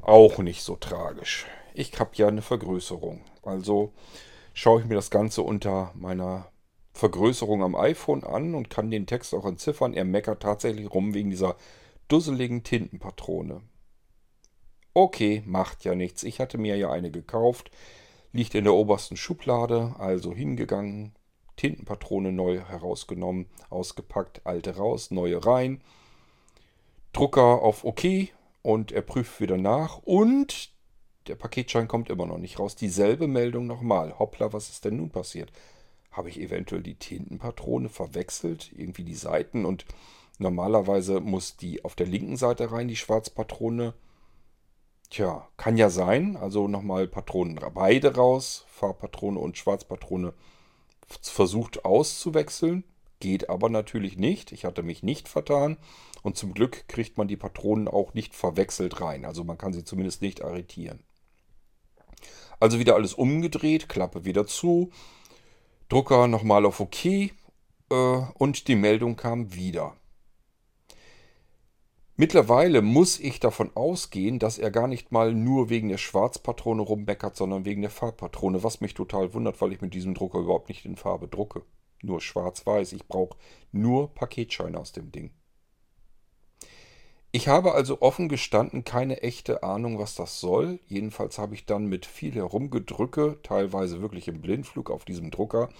Auch 0.03 0.38
nicht 0.38 0.62
so 0.62 0.77
tragisch. 0.77 1.47
Ich 1.75 1.99
habe 1.99 2.11
ja 2.15 2.29
eine 2.29 2.43
Vergrößerung. 2.43 3.25
Also 3.43 3.93
schaue 4.55 4.81
ich 4.81 4.87
mir 4.87 4.94
das 4.94 5.11
Ganze 5.11 5.43
unter 5.43 5.93
meiner 5.94 6.50
Vergrößerung 6.93 7.62
am 7.62 7.75
iPhone 7.75 8.25
an 8.25 8.55
und 8.55 8.71
kann 8.71 8.91
den 8.91 9.06
Text 9.06 9.35
auch 9.35 9.47
entziffern. 9.47 9.94
Er 9.94 10.05
meckert 10.05 10.43
tatsächlich 10.43 10.93
rum 10.93 11.15
wegen 11.15 11.31
dieser 11.31 11.56
dusseligen 12.09 12.62
Tintenpatrone. 12.62 13.62
Okay, 14.93 15.43
macht 15.47 15.85
ja 15.85 15.94
nichts. 15.94 16.23
Ich 16.25 16.41
hatte 16.41 16.59
mir 16.59 16.76
ja 16.76 16.91
eine 16.91 17.11
gekauft. 17.11 17.71
Liegt 18.32 18.55
in 18.55 18.65
der 18.65 18.75
obersten 18.75 19.17
Schublade, 19.17 19.94
also 19.99 20.35
hingegangen, 20.35 21.12
Tintenpatrone 21.56 22.32
neu 22.32 22.61
herausgenommen, 22.61 23.47
ausgepackt, 23.69 24.43
alte 24.44 24.77
raus, 24.77 25.11
neue 25.11 25.44
rein. 25.44 25.81
Drucker 27.12 27.62
auf 27.62 27.85
OK 27.85 28.29
und 28.62 28.93
er 28.93 29.03
prüft 29.03 29.41
wieder 29.41 29.56
nach 29.56 29.99
und 29.99 30.71
der 31.27 31.35
Paketschein 31.35 31.88
kommt 31.88 32.09
immer 32.09 32.27
noch 32.27 32.38
nicht 32.38 32.59
raus. 32.59 32.77
Dieselbe 32.77 33.27
Meldung 33.27 33.67
nochmal. 33.67 34.19
Hoppla, 34.19 34.53
was 34.53 34.71
ist 34.71 34.85
denn 34.85 34.97
nun 34.97 35.11
passiert? 35.11 35.53
Habe 36.12 36.29
ich 36.29 36.41
eventuell 36.41 36.83
die 36.83 36.94
Tintenpatrone 36.94 37.88
verwechselt? 37.88 38.73
Irgendwie 38.75 39.05
die 39.05 39.15
Seiten 39.15 39.65
und 39.65 39.85
Normalerweise 40.41 41.21
muss 41.21 41.59
die 41.59 41.85
auf 41.85 41.94
der 41.94 42.06
linken 42.06 42.38
Seite 42.38 42.73
rein, 42.73 42.88
die 42.88 42.97
Schwarzpatrone. 42.97 43.93
Tja, 45.11 45.49
kann 45.57 45.77
ja 45.77 45.91
sein. 45.91 46.37
Also 46.37 46.69
nochmal 46.69 47.09
Patronen 47.09 47.59
beide 47.75 48.15
raus. 48.15 48.65
Farbpatrone 48.69 49.39
und 49.39 49.59
Schwarzpatrone 49.59 50.33
versucht 51.21 51.85
auszuwechseln. 51.85 52.85
Geht 53.19 53.51
aber 53.51 53.69
natürlich 53.69 54.17
nicht. 54.17 54.53
Ich 54.53 54.65
hatte 54.65 54.83
mich 54.83 55.03
nicht 55.03 55.29
vertan. 55.29 55.77
Und 56.23 56.37
zum 56.37 56.55
Glück 56.55 56.87
kriegt 56.88 57.19
man 57.19 57.29
die 57.29 57.37
Patronen 57.37 57.88
auch 57.88 58.14
nicht 58.14 58.35
verwechselt 58.35 59.00
rein. 59.00 59.25
Also 59.25 59.43
man 59.43 59.59
kann 59.59 59.73
sie 59.73 59.85
zumindest 59.85 60.23
nicht 60.23 60.43
arretieren. 60.43 61.00
Also 62.61 62.79
wieder 62.79 62.95
alles 62.95 63.14
umgedreht, 63.14 63.88
Klappe 63.88 64.25
wieder 64.25 64.47
zu. 64.47 64.90
Drucker 65.88 66.29
nochmal 66.29 66.64
auf 66.67 66.79
OK. 66.79 67.05
Äh, 67.05 67.31
und 67.88 68.69
die 68.69 68.76
Meldung 68.76 69.17
kam 69.17 69.55
wieder. 69.55 69.97
Mittlerweile 72.21 72.83
muss 72.83 73.19
ich 73.19 73.41
davon 73.41 73.71
ausgehen, 73.75 74.39
dass 74.39 74.59
er 74.59 74.71
gar 74.71 74.89
nicht 74.89 75.11
mal 75.11 75.33
nur 75.33 75.71
wegen 75.71 75.89
der 75.89 75.97
Schwarzpatrone 75.97 76.83
rummeckert, 76.83 77.35
sondern 77.35 77.65
wegen 77.65 77.81
der 77.81 77.91
Farbpatrone, 77.91 78.62
was 78.62 78.83
mich 78.83 78.93
total 78.93 79.33
wundert, 79.33 79.59
weil 79.62 79.73
ich 79.73 79.81
mit 79.81 79.95
diesem 79.95 80.12
Drucker 80.12 80.41
überhaupt 80.41 80.69
nicht 80.69 80.85
in 80.85 80.97
Farbe 80.97 81.29
drucke. 81.29 81.62
Nur 82.03 82.21
schwarz-weiß. 82.21 82.93
Ich 82.93 83.09
brauche 83.09 83.39
nur 83.73 84.12
Paketscheine 84.12 84.79
aus 84.79 84.93
dem 84.93 85.11
Ding. 85.11 85.31
Ich 87.33 87.49
habe 87.49 87.73
also 87.73 88.03
offen 88.03 88.29
gestanden 88.29 88.85
keine 88.85 89.23
echte 89.23 89.62
Ahnung, 89.62 89.99
was 89.99 90.15
das 90.15 90.41
soll. 90.41 90.79
Jedenfalls 90.89 91.39
habe 91.39 91.55
ich 91.55 91.65
dann 91.65 91.87
mit 91.87 92.05
viel 92.05 92.35
Herumgedrücke, 92.35 93.39
teilweise 93.43 94.03
wirklich 94.03 94.29
im 94.29 94.43
Blindflug 94.43 94.91
auf 94.91 95.07
diesem 95.07 95.31
Drucker, 95.31 95.71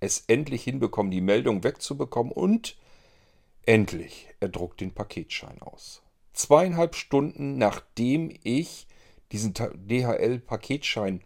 es 0.00 0.24
endlich 0.28 0.64
hinbekommen, 0.64 1.12
die 1.12 1.20
Meldung 1.20 1.62
wegzubekommen 1.62 2.32
und 2.32 2.78
Endlich, 3.66 4.28
er 4.40 4.48
druckt 4.48 4.80
den 4.80 4.92
Paketschein 4.92 5.60
aus. 5.62 6.02
Zweieinhalb 6.32 6.94
Stunden 6.94 7.58
nachdem 7.58 8.32
ich 8.42 8.86
diesen 9.32 9.54
DHL-Paketschein 9.54 11.22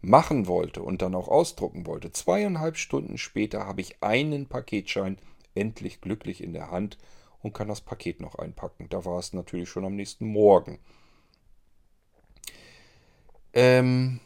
machen 0.00 0.46
wollte 0.46 0.82
und 0.82 1.02
dann 1.02 1.14
auch 1.14 1.28
ausdrucken 1.28 1.86
wollte, 1.86 2.12
zweieinhalb 2.12 2.76
Stunden 2.76 3.18
später 3.18 3.66
habe 3.66 3.80
ich 3.80 4.02
einen 4.02 4.46
Paketschein 4.46 5.18
endlich 5.54 6.00
glücklich 6.00 6.42
in 6.42 6.52
der 6.52 6.70
Hand 6.70 6.98
und 7.42 7.52
kann 7.52 7.68
das 7.68 7.80
Paket 7.80 8.20
noch 8.20 8.36
einpacken. 8.36 8.88
Da 8.88 9.04
war 9.04 9.18
es 9.18 9.32
natürlich 9.32 9.68
schon 9.68 9.84
am 9.84 9.96
nächsten 9.96 10.26
Morgen. 10.26 10.78
Ähm, 13.52 14.20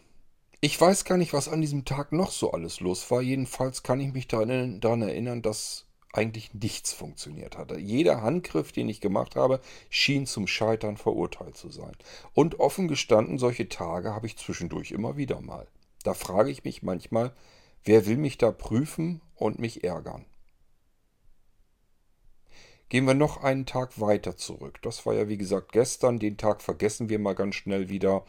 ich 0.60 0.80
weiß 0.80 1.04
gar 1.04 1.18
nicht, 1.18 1.32
was 1.32 1.48
an 1.48 1.60
diesem 1.60 1.84
Tag 1.84 2.12
noch 2.12 2.30
so 2.30 2.52
alles 2.52 2.80
los 2.80 3.10
war. 3.10 3.20
Jedenfalls 3.20 3.82
kann 3.82 4.00
ich 4.00 4.12
mich 4.12 4.28
daran 4.28 5.02
erinnern, 5.02 5.42
dass 5.42 5.87
eigentlich 6.12 6.54
nichts 6.54 6.92
funktioniert 6.92 7.58
hatte. 7.58 7.78
Jeder 7.78 8.22
Handgriff, 8.22 8.72
den 8.72 8.88
ich 8.88 9.00
gemacht 9.00 9.36
habe, 9.36 9.60
schien 9.90 10.26
zum 10.26 10.46
Scheitern 10.46 10.96
verurteilt 10.96 11.56
zu 11.56 11.70
sein. 11.70 11.96
Und 12.32 12.60
offen 12.60 12.88
gestanden, 12.88 13.38
solche 13.38 13.68
Tage 13.68 14.14
habe 14.14 14.26
ich 14.26 14.36
zwischendurch 14.36 14.92
immer 14.92 15.16
wieder 15.16 15.40
mal. 15.40 15.66
Da 16.04 16.14
frage 16.14 16.50
ich 16.50 16.64
mich 16.64 16.82
manchmal, 16.82 17.32
wer 17.84 18.06
will 18.06 18.16
mich 18.16 18.38
da 18.38 18.50
prüfen 18.52 19.20
und 19.34 19.58
mich 19.58 19.84
ärgern? 19.84 20.24
gehen 22.88 23.04
wir 23.04 23.14
noch 23.14 23.42
einen 23.42 23.66
Tag 23.66 24.00
weiter 24.00 24.36
zurück. 24.36 24.80
Das 24.82 25.04
war 25.04 25.14
ja 25.14 25.28
wie 25.28 25.38
gesagt 25.38 25.72
gestern. 25.72 26.18
Den 26.18 26.36
Tag 26.36 26.62
vergessen 26.62 27.08
wir 27.08 27.18
mal 27.18 27.34
ganz 27.34 27.56
schnell 27.56 27.88
wieder 27.88 28.24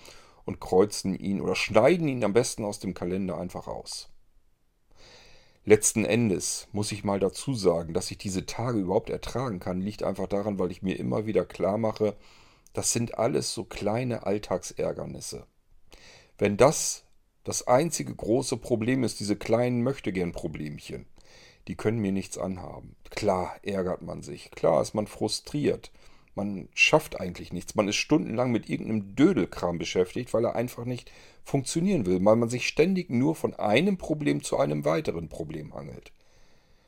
und 0.46 0.60
kreuzen 0.60 1.16
ihn 1.16 1.42
oder 1.42 1.56
schneiden 1.56 2.08
ihn 2.08 2.24
am 2.24 2.34
besten 2.34 2.66
aus 2.66 2.80
dem 2.80 2.94
Kalender 2.94 3.38
einfach 3.38 3.68
aus. 3.68 4.10
Letzten 5.70 6.04
Endes 6.04 6.68
muss 6.72 6.92
ich 6.92 7.04
mal 7.04 7.20
dazu 7.20 7.54
sagen, 7.54 7.94
dass 7.94 8.10
ich 8.10 8.18
diese 8.18 8.48
Tage 8.48 8.80
überhaupt 8.80 9.12
ertragen 9.12 9.60
kann, 9.60 9.82
liegt 9.82 10.02
einfach 10.02 10.26
daran, 10.26 10.58
weil 10.58 10.72
ich 10.72 10.82
mir 10.82 10.98
immer 10.98 11.28
wieder 11.28 11.46
klar 11.46 11.78
mache, 11.78 12.16
das 12.74 12.92
sind 12.92 13.20
alles 13.20 13.54
so 13.54 13.66
kleine 13.66 14.26
Alltagsärgernisse. 14.26 15.46
Wenn 16.40 16.58
das 16.58 17.04
das 17.44 17.68
einzige 17.68 18.16
große 18.16 18.58
Problem 18.58 19.04
ist, 19.04 19.20
diese 19.20 19.36
kleinen 19.36 19.84
Möchtegern-Problemchen, 19.84 21.06
die 21.68 21.76
können 21.76 22.00
mir 22.00 22.14
nichts 22.14 22.40
anhaben. 22.40 22.96
Klar 23.12 23.56
ärgert 23.62 24.02
man 24.02 24.24
sich, 24.24 24.50
klar 24.50 24.82
ist 24.82 24.96
man 24.96 25.06
frustriert, 25.06 25.92
man 26.39 26.69
schafft 26.74 27.19
eigentlich 27.19 27.51
nichts, 27.51 27.75
man 27.75 27.89
ist 27.89 27.98
stundenlang 27.98 28.51
mit 28.51 28.69
irgendeinem 28.69 29.13
Dödelkram 29.15 29.77
beschäftigt, 29.77 30.34
weil 30.34 30.46
er 30.46 30.55
einfach 30.55 30.86
nicht 30.86 31.12
funktionieren 31.43 32.05
will, 32.05 32.24
weil 32.24 32.38
man 32.38 32.48
sich 32.48 32.65
ständig 32.65 33.10
nur 33.10 33.36
von 33.36 33.53
einem 33.55 33.98
Problem 33.98 34.41
zu 34.41 34.58
einem 34.58 34.86
weiteren 34.86 35.27
Problem 35.27 35.74
hangelt. 35.74 36.13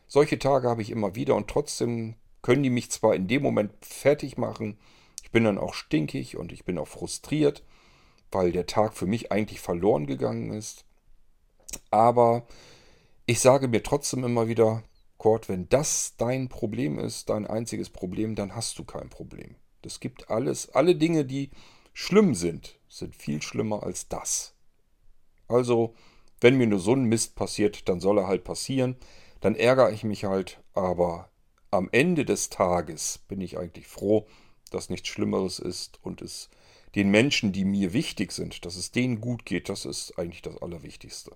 Solche 0.08 0.40
Tage 0.40 0.70
habe 0.70 0.82
ich 0.82 0.90
immer 0.90 1.16
wieder 1.16 1.36
und 1.36 1.50
trotzdem 1.50 2.16
können 2.42 2.64
die 2.64 2.70
mich 2.70 2.92
zwar 2.92 3.14
in 3.14 3.28
dem 3.28 3.44
Moment 3.44 3.74
fertig 3.82 4.38
machen, 4.38 4.78
ich 5.22 5.32
bin 5.32 5.44
dann 5.44 5.58
auch 5.58 5.74
stinkig 5.74 6.38
und 6.38 6.54
ich 6.54 6.64
bin 6.64 6.78
auch 6.78 6.88
frustriert, 6.88 7.62
weil 8.32 8.54
der 8.54 8.68
Tag 8.68 8.94
für 8.94 9.06
mich 9.06 9.34
eigentlich 9.34 9.60
verloren 9.60 10.08
gegangen 10.08 10.54
ist. 10.54 10.86
Aber 11.90 12.48
ich 13.26 13.42
sage 13.42 13.68
mir 13.68 13.84
trotzdem 13.84 14.24
immer 14.24 14.48
wieder, 14.48 14.84
Kurt, 15.22 15.50
wenn 15.50 15.70
das 15.70 16.16
dein 16.18 16.50
Problem 16.50 16.98
ist, 16.98 17.30
dein 17.30 17.46
einziges 17.46 17.92
Problem, 17.92 18.34
dann 18.34 18.56
hast 18.56 18.80
du 18.80 18.84
kein 18.84 19.08
Problem. 19.12 19.54
Das 19.84 20.00
gibt 20.00 20.32
alles, 20.32 20.72
alle 20.72 20.96
Dinge, 20.96 21.26
die 21.26 21.52
schlimm 21.94 22.34
sind, 22.34 22.80
sind 22.90 23.16
viel 23.16 23.40
schlimmer 23.40 23.84
als 23.84 24.08
das. 24.08 24.56
Also, 25.48 25.94
wenn 26.40 26.58
mir 26.58 26.66
nur 26.66 26.80
so 26.80 26.94
ein 26.94 27.04
Mist 27.04 27.36
passiert, 27.36 27.88
dann 27.88 28.00
soll 28.00 28.18
er 28.18 28.26
halt 28.26 28.44
passieren. 28.44 28.96
Dann 29.42 29.54
ärgere 29.54 29.92
ich 29.92 30.04
mich 30.04 30.26
halt, 30.26 30.60
aber 30.74 31.30
am 31.70 31.88
Ende 31.92 32.26
des 32.26 32.50
Tages 32.50 33.20
bin 33.28 33.42
ich 33.42 33.60
eigentlich 33.60 33.86
froh, 33.86 34.26
dass 34.72 34.90
nichts 34.90 35.10
Schlimmeres 35.10 35.60
ist 35.60 36.00
und 36.02 36.24
es 36.24 36.50
den 36.96 37.12
Menschen, 37.12 37.52
die 37.52 37.64
mir 37.64 37.94
wichtig 37.94 38.32
sind, 38.32 38.66
dass 38.66 38.76
es 38.76 38.90
denen 38.90 39.22
gut 39.22 39.46
geht, 39.46 39.70
das 39.70 39.86
ist 39.86 40.18
eigentlich 40.18 40.42
das 40.42 40.60
Allerwichtigste. 40.64 41.36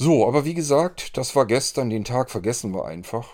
So, 0.00 0.28
aber 0.28 0.44
wie 0.44 0.54
gesagt, 0.54 1.16
das 1.16 1.34
war 1.34 1.44
gestern, 1.44 1.90
den 1.90 2.04
Tag 2.04 2.30
vergessen 2.30 2.72
wir 2.72 2.84
einfach, 2.84 3.28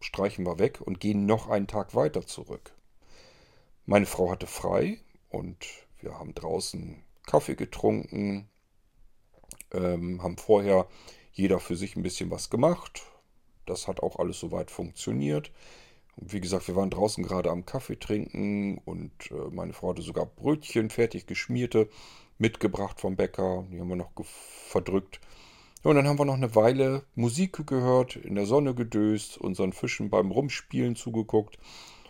streichen 0.00 0.44
wir 0.44 0.58
weg 0.58 0.80
und 0.80 0.98
gehen 0.98 1.24
noch 1.24 1.48
einen 1.48 1.68
Tag 1.68 1.94
weiter 1.94 2.26
zurück. 2.26 2.72
Meine 3.86 4.06
Frau 4.06 4.28
hatte 4.28 4.48
frei 4.48 4.98
und 5.30 5.56
wir 6.00 6.18
haben 6.18 6.34
draußen 6.34 7.00
Kaffee 7.26 7.54
getrunken, 7.54 8.48
ähm, 9.72 10.20
haben 10.20 10.36
vorher 10.36 10.88
jeder 11.32 11.60
für 11.60 11.76
sich 11.76 11.94
ein 11.94 12.02
bisschen 12.02 12.28
was 12.28 12.50
gemacht. 12.50 13.04
Das 13.64 13.86
hat 13.86 14.02
auch 14.02 14.18
alles 14.18 14.40
soweit 14.40 14.72
funktioniert. 14.72 15.52
Und 16.16 16.32
wie 16.32 16.40
gesagt, 16.40 16.66
wir 16.66 16.74
waren 16.74 16.90
draußen 16.90 17.22
gerade 17.22 17.52
am 17.52 17.66
Kaffee 17.66 18.00
trinken 18.00 18.78
und 18.78 19.12
äh, 19.30 19.48
meine 19.52 19.74
Frau 19.74 19.90
hatte 19.90 20.02
sogar 20.02 20.26
Brötchen, 20.26 20.90
fertig 20.90 21.28
geschmierte, 21.28 21.88
mitgebracht 22.36 23.00
vom 23.00 23.14
Bäcker. 23.14 23.64
Die 23.70 23.78
haben 23.78 23.90
wir 23.90 23.94
noch 23.94 24.10
verdrückt. 24.24 25.20
Ja, 25.84 25.90
und 25.90 25.96
dann 25.96 26.08
haben 26.08 26.18
wir 26.18 26.24
noch 26.24 26.34
eine 26.34 26.54
Weile 26.54 27.04
Musik 27.14 27.66
gehört, 27.66 28.16
in 28.16 28.36
der 28.36 28.46
Sonne 28.46 28.74
gedöst, 28.74 29.36
unseren 29.36 29.74
Fischen 29.74 30.08
beim 30.08 30.30
Rumspielen 30.30 30.96
zugeguckt. 30.96 31.58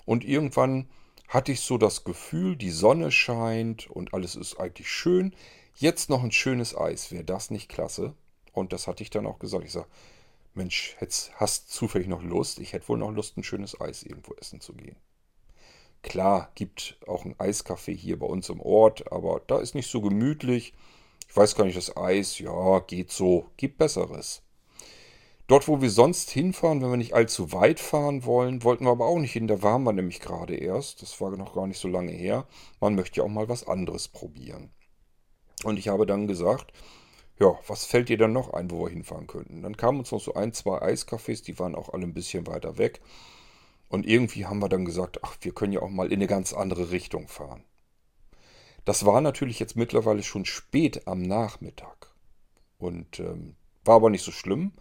Und 0.04 0.24
irgendwann 0.24 0.88
hatte 1.26 1.50
ich 1.50 1.60
so 1.60 1.76
das 1.76 2.04
Gefühl, 2.04 2.54
die 2.54 2.70
Sonne 2.70 3.10
scheint 3.10 3.90
und 3.90 4.14
alles 4.14 4.36
ist 4.36 4.60
eigentlich 4.60 4.88
schön. 4.88 5.34
Jetzt 5.74 6.08
noch 6.08 6.22
ein 6.22 6.30
schönes 6.30 6.76
Eis, 6.76 7.10
wäre 7.10 7.24
das 7.24 7.50
nicht 7.50 7.68
klasse? 7.68 8.14
Und 8.52 8.72
das 8.72 8.86
hatte 8.86 9.02
ich 9.02 9.10
dann 9.10 9.26
auch 9.26 9.40
gesagt. 9.40 9.64
Ich 9.64 9.72
sage, 9.72 9.88
Mensch, 10.54 10.96
hast 11.34 11.72
zufällig 11.72 12.06
noch 12.06 12.22
Lust? 12.22 12.60
Ich 12.60 12.74
hätte 12.74 12.88
wohl 12.88 12.98
noch 12.98 13.10
Lust, 13.10 13.36
ein 13.36 13.42
schönes 13.42 13.80
Eis 13.80 14.04
irgendwo 14.04 14.34
essen 14.34 14.60
zu 14.60 14.74
gehen. 14.74 14.94
Klar, 16.02 16.52
gibt 16.54 16.96
auch 17.08 17.24
ein 17.24 17.34
Eiscafé 17.36 17.92
hier 17.92 18.20
bei 18.20 18.26
uns 18.26 18.50
im 18.50 18.60
Ort, 18.60 19.10
aber 19.10 19.40
da 19.48 19.58
ist 19.58 19.74
nicht 19.74 19.90
so 19.90 20.00
gemütlich. 20.00 20.74
Ich 21.34 21.36
weiß 21.36 21.56
gar 21.56 21.64
nicht, 21.64 21.76
das 21.76 21.96
Eis, 21.96 22.38
ja, 22.38 22.78
geht 22.78 23.10
so, 23.10 23.46
gibt 23.56 23.76
Besseres. 23.76 24.44
Dort, 25.48 25.66
wo 25.66 25.82
wir 25.82 25.90
sonst 25.90 26.30
hinfahren, 26.30 26.80
wenn 26.80 26.90
wir 26.90 26.96
nicht 26.96 27.14
allzu 27.14 27.50
weit 27.50 27.80
fahren 27.80 28.24
wollen, 28.24 28.62
wollten 28.62 28.84
wir 28.84 28.92
aber 28.92 29.06
auch 29.06 29.18
nicht 29.18 29.32
hin. 29.32 29.48
Da 29.48 29.60
waren 29.60 29.82
wir 29.82 29.92
nämlich 29.92 30.20
gerade 30.20 30.54
erst. 30.54 31.02
Das 31.02 31.20
war 31.20 31.32
noch 31.32 31.56
gar 31.56 31.66
nicht 31.66 31.80
so 31.80 31.88
lange 31.88 32.12
her. 32.12 32.46
Man 32.78 32.94
möchte 32.94 33.16
ja 33.16 33.24
auch 33.24 33.28
mal 33.28 33.48
was 33.48 33.66
anderes 33.66 34.06
probieren. 34.06 34.70
Und 35.64 35.76
ich 35.76 35.88
habe 35.88 36.06
dann 36.06 36.28
gesagt, 36.28 36.72
ja, 37.40 37.52
was 37.66 37.84
fällt 37.84 38.10
dir 38.10 38.16
dann 38.16 38.32
noch 38.32 38.52
ein, 38.52 38.70
wo 38.70 38.84
wir 38.84 38.90
hinfahren 38.90 39.26
könnten? 39.26 39.62
Dann 39.62 39.76
kamen 39.76 39.98
uns 39.98 40.12
noch 40.12 40.20
so 40.20 40.34
ein, 40.34 40.52
zwei 40.52 40.82
Eiscafés, 40.82 41.42
die 41.42 41.58
waren 41.58 41.74
auch 41.74 41.88
alle 41.88 42.04
ein 42.04 42.14
bisschen 42.14 42.46
weiter 42.46 42.78
weg. 42.78 43.00
Und 43.88 44.06
irgendwie 44.06 44.46
haben 44.46 44.60
wir 44.60 44.68
dann 44.68 44.84
gesagt, 44.84 45.24
ach, 45.24 45.36
wir 45.40 45.52
können 45.52 45.72
ja 45.72 45.82
auch 45.82 45.90
mal 45.90 46.12
in 46.12 46.20
eine 46.20 46.28
ganz 46.28 46.52
andere 46.52 46.92
Richtung 46.92 47.26
fahren. 47.26 47.64
Das 48.84 49.06
war 49.06 49.20
natürlich 49.20 49.58
jetzt 49.58 49.76
mittlerweile 49.76 50.22
schon 50.22 50.44
spät 50.44 51.06
am 51.06 51.22
Nachmittag. 51.22 52.10
Und 52.78 53.18
ähm, 53.20 53.56
war 53.84 53.96
aber 53.96 54.10
nicht 54.10 54.24
so 54.24 54.32
schlimm. 54.32 54.72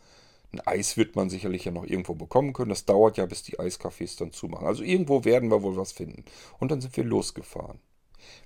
Ein 0.52 0.60
Eis 0.62 0.98
wird 0.98 1.16
man 1.16 1.30
sicherlich 1.30 1.66
ja 1.66 1.72
noch 1.72 1.86
irgendwo 1.86 2.14
bekommen 2.14 2.54
können. 2.54 2.70
Das 2.70 2.86
dauert 2.86 3.18
ja, 3.18 3.26
bis 3.26 3.44
die 3.44 3.60
Eiscafés 3.60 4.18
dann 4.18 4.32
zumachen. 4.32 4.68
Also 4.68 4.84
irgendwo 4.84 5.26
werden 5.26 5.50
wir 5.50 5.64
wohl 5.64 5.78
was 5.78 5.94
finden. 5.94 6.26
Und 6.60 6.72
dann 6.72 6.82
sind 6.82 6.96
wir 6.96 7.04
losgefahren. 7.04 7.80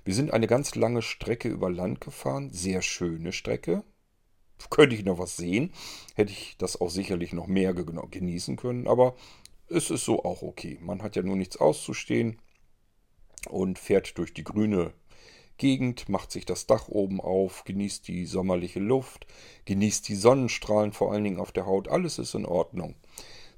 Wir 0.04 0.14
sind 0.14 0.32
eine 0.32 0.46
ganz 0.46 0.74
lange 0.74 1.02
Strecke 1.02 1.48
über 1.48 1.70
Land 1.70 2.00
gefahren. 2.00 2.50
Sehr 2.50 2.82
schöne 2.82 3.32
Strecke 3.32 3.84
könnte 4.70 4.96
ich 4.96 5.04
noch 5.04 5.18
was 5.18 5.36
sehen, 5.36 5.72
hätte 6.14 6.32
ich 6.32 6.56
das 6.58 6.80
auch 6.80 6.90
sicherlich 6.90 7.32
noch 7.32 7.46
mehr 7.46 7.74
genießen 7.74 8.56
können, 8.56 8.86
aber 8.86 9.14
es 9.68 9.90
ist 9.90 10.04
so 10.04 10.24
auch 10.24 10.42
okay. 10.42 10.78
Man 10.80 11.02
hat 11.02 11.16
ja 11.16 11.22
nur 11.22 11.36
nichts 11.36 11.56
auszustehen 11.56 12.38
und 13.48 13.78
fährt 13.78 14.16
durch 14.18 14.34
die 14.34 14.44
grüne 14.44 14.92
Gegend, 15.58 16.08
macht 16.08 16.32
sich 16.32 16.46
das 16.46 16.66
Dach 16.66 16.88
oben 16.88 17.20
auf, 17.20 17.64
genießt 17.64 18.08
die 18.08 18.24
sommerliche 18.24 18.80
Luft, 18.80 19.26
genießt 19.66 20.08
die 20.08 20.14
Sonnenstrahlen 20.14 20.92
vor 20.92 21.12
allen 21.12 21.24
Dingen 21.24 21.40
auf 21.40 21.52
der 21.52 21.66
Haut, 21.66 21.88
alles 21.88 22.18
ist 22.18 22.34
in 22.34 22.46
Ordnung. 22.46 22.94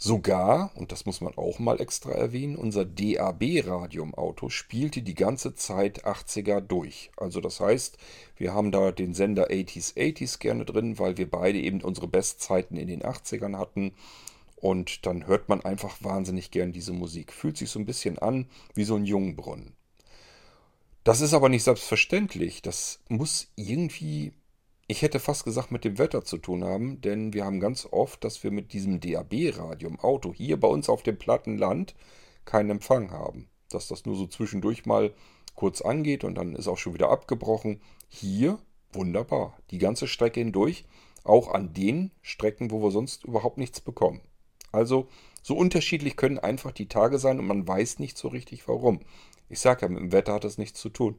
Sogar, 0.02 0.70
und 0.76 0.92
das 0.92 1.04
muss 1.04 1.20
man 1.20 1.36
auch 1.36 1.58
mal 1.58 1.78
extra 1.78 2.12
erwähnen, 2.12 2.56
unser 2.56 2.86
DAB-Radio 2.86 4.02
im 4.02 4.14
Auto 4.14 4.48
spielte 4.48 5.02
die 5.02 5.14
ganze 5.14 5.54
Zeit 5.54 6.06
80er 6.06 6.62
durch. 6.62 7.10
Also 7.18 7.42
das 7.42 7.60
heißt, 7.60 7.98
wir 8.34 8.54
haben 8.54 8.72
da 8.72 8.92
den 8.92 9.12
Sender 9.12 9.50
80s 9.50 9.98
80s 9.98 10.38
gerne 10.38 10.64
drin, 10.64 10.98
weil 10.98 11.18
wir 11.18 11.30
beide 11.30 11.60
eben 11.60 11.82
unsere 11.82 12.08
Bestzeiten 12.08 12.78
in 12.78 12.88
den 12.88 13.02
80ern 13.02 13.58
hatten. 13.58 13.92
Und 14.56 15.04
dann 15.04 15.26
hört 15.26 15.50
man 15.50 15.60
einfach 15.66 15.98
wahnsinnig 16.00 16.50
gern 16.50 16.72
diese 16.72 16.94
Musik. 16.94 17.30
Fühlt 17.30 17.58
sich 17.58 17.68
so 17.68 17.78
ein 17.78 17.84
bisschen 17.84 18.18
an 18.18 18.46
wie 18.74 18.84
so 18.84 18.96
ein 18.96 19.04
Jungbrunnen. 19.04 19.74
Das 21.04 21.20
ist 21.20 21.34
aber 21.34 21.48
nicht 21.48 21.64
selbstverständlich. 21.64 22.62
Das 22.62 23.00
muss 23.08 23.50
irgendwie 23.56 24.32
ich 24.90 25.02
hätte 25.02 25.20
fast 25.20 25.44
gesagt, 25.44 25.70
mit 25.70 25.84
dem 25.84 25.98
Wetter 25.98 26.24
zu 26.24 26.36
tun 26.36 26.64
haben, 26.64 27.00
denn 27.00 27.32
wir 27.32 27.44
haben 27.44 27.60
ganz 27.60 27.86
oft, 27.92 28.24
dass 28.24 28.42
wir 28.42 28.50
mit 28.50 28.72
diesem 28.72 28.98
DAB-Radio 28.98 29.88
im 29.88 30.00
Auto 30.00 30.34
hier 30.34 30.58
bei 30.58 30.66
uns 30.66 30.88
auf 30.88 31.04
dem 31.04 31.16
platten 31.16 31.58
Land 31.58 31.94
keinen 32.44 32.70
Empfang 32.70 33.12
haben. 33.12 33.48
Dass 33.70 33.86
das 33.86 34.04
nur 34.04 34.16
so 34.16 34.26
zwischendurch 34.26 34.86
mal 34.86 35.14
kurz 35.54 35.80
angeht 35.80 36.24
und 36.24 36.34
dann 36.34 36.56
ist 36.56 36.66
auch 36.66 36.76
schon 36.76 36.94
wieder 36.94 37.08
abgebrochen. 37.08 37.80
Hier 38.08 38.58
wunderbar, 38.92 39.56
die 39.70 39.78
ganze 39.78 40.08
Strecke 40.08 40.40
hindurch, 40.40 40.84
auch 41.22 41.54
an 41.54 41.72
den 41.72 42.10
Strecken, 42.20 42.72
wo 42.72 42.82
wir 42.82 42.90
sonst 42.90 43.22
überhaupt 43.22 43.58
nichts 43.58 43.80
bekommen. 43.80 44.22
Also 44.72 45.06
so 45.42 45.56
unterschiedlich 45.56 46.16
können 46.16 46.38
einfach 46.38 46.72
die 46.72 46.88
Tage 46.88 47.18
sein 47.18 47.38
und 47.38 47.46
man 47.46 47.66
weiß 47.66 47.98
nicht 47.98 48.16
so 48.16 48.28
richtig 48.28 48.68
warum. 48.68 49.00
Ich 49.48 49.60
sage 49.60 49.82
ja, 49.82 49.88
mit 49.88 50.00
dem 50.00 50.12
Wetter 50.12 50.34
hat 50.34 50.44
das 50.44 50.58
nichts 50.58 50.80
zu 50.80 50.90
tun. 50.90 51.18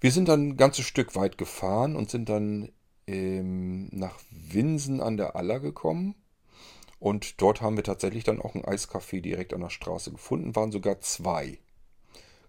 Wir 0.00 0.12
sind 0.12 0.28
dann 0.28 0.48
ein 0.48 0.56
ganzes 0.56 0.86
Stück 0.86 1.16
weit 1.16 1.38
gefahren 1.38 1.96
und 1.96 2.10
sind 2.10 2.28
dann 2.28 2.70
ähm, 3.06 3.88
nach 3.92 4.18
Winsen 4.30 5.00
an 5.00 5.16
der 5.16 5.36
Aller 5.36 5.60
gekommen. 5.60 6.14
Und 6.98 7.40
dort 7.42 7.60
haben 7.60 7.76
wir 7.76 7.84
tatsächlich 7.84 8.24
dann 8.24 8.40
auch 8.40 8.54
ein 8.54 8.64
Eiscafé 8.64 9.20
direkt 9.20 9.52
an 9.52 9.60
der 9.60 9.70
Straße 9.70 10.10
gefunden, 10.10 10.56
waren 10.56 10.72
sogar 10.72 11.00
zwei. 11.00 11.58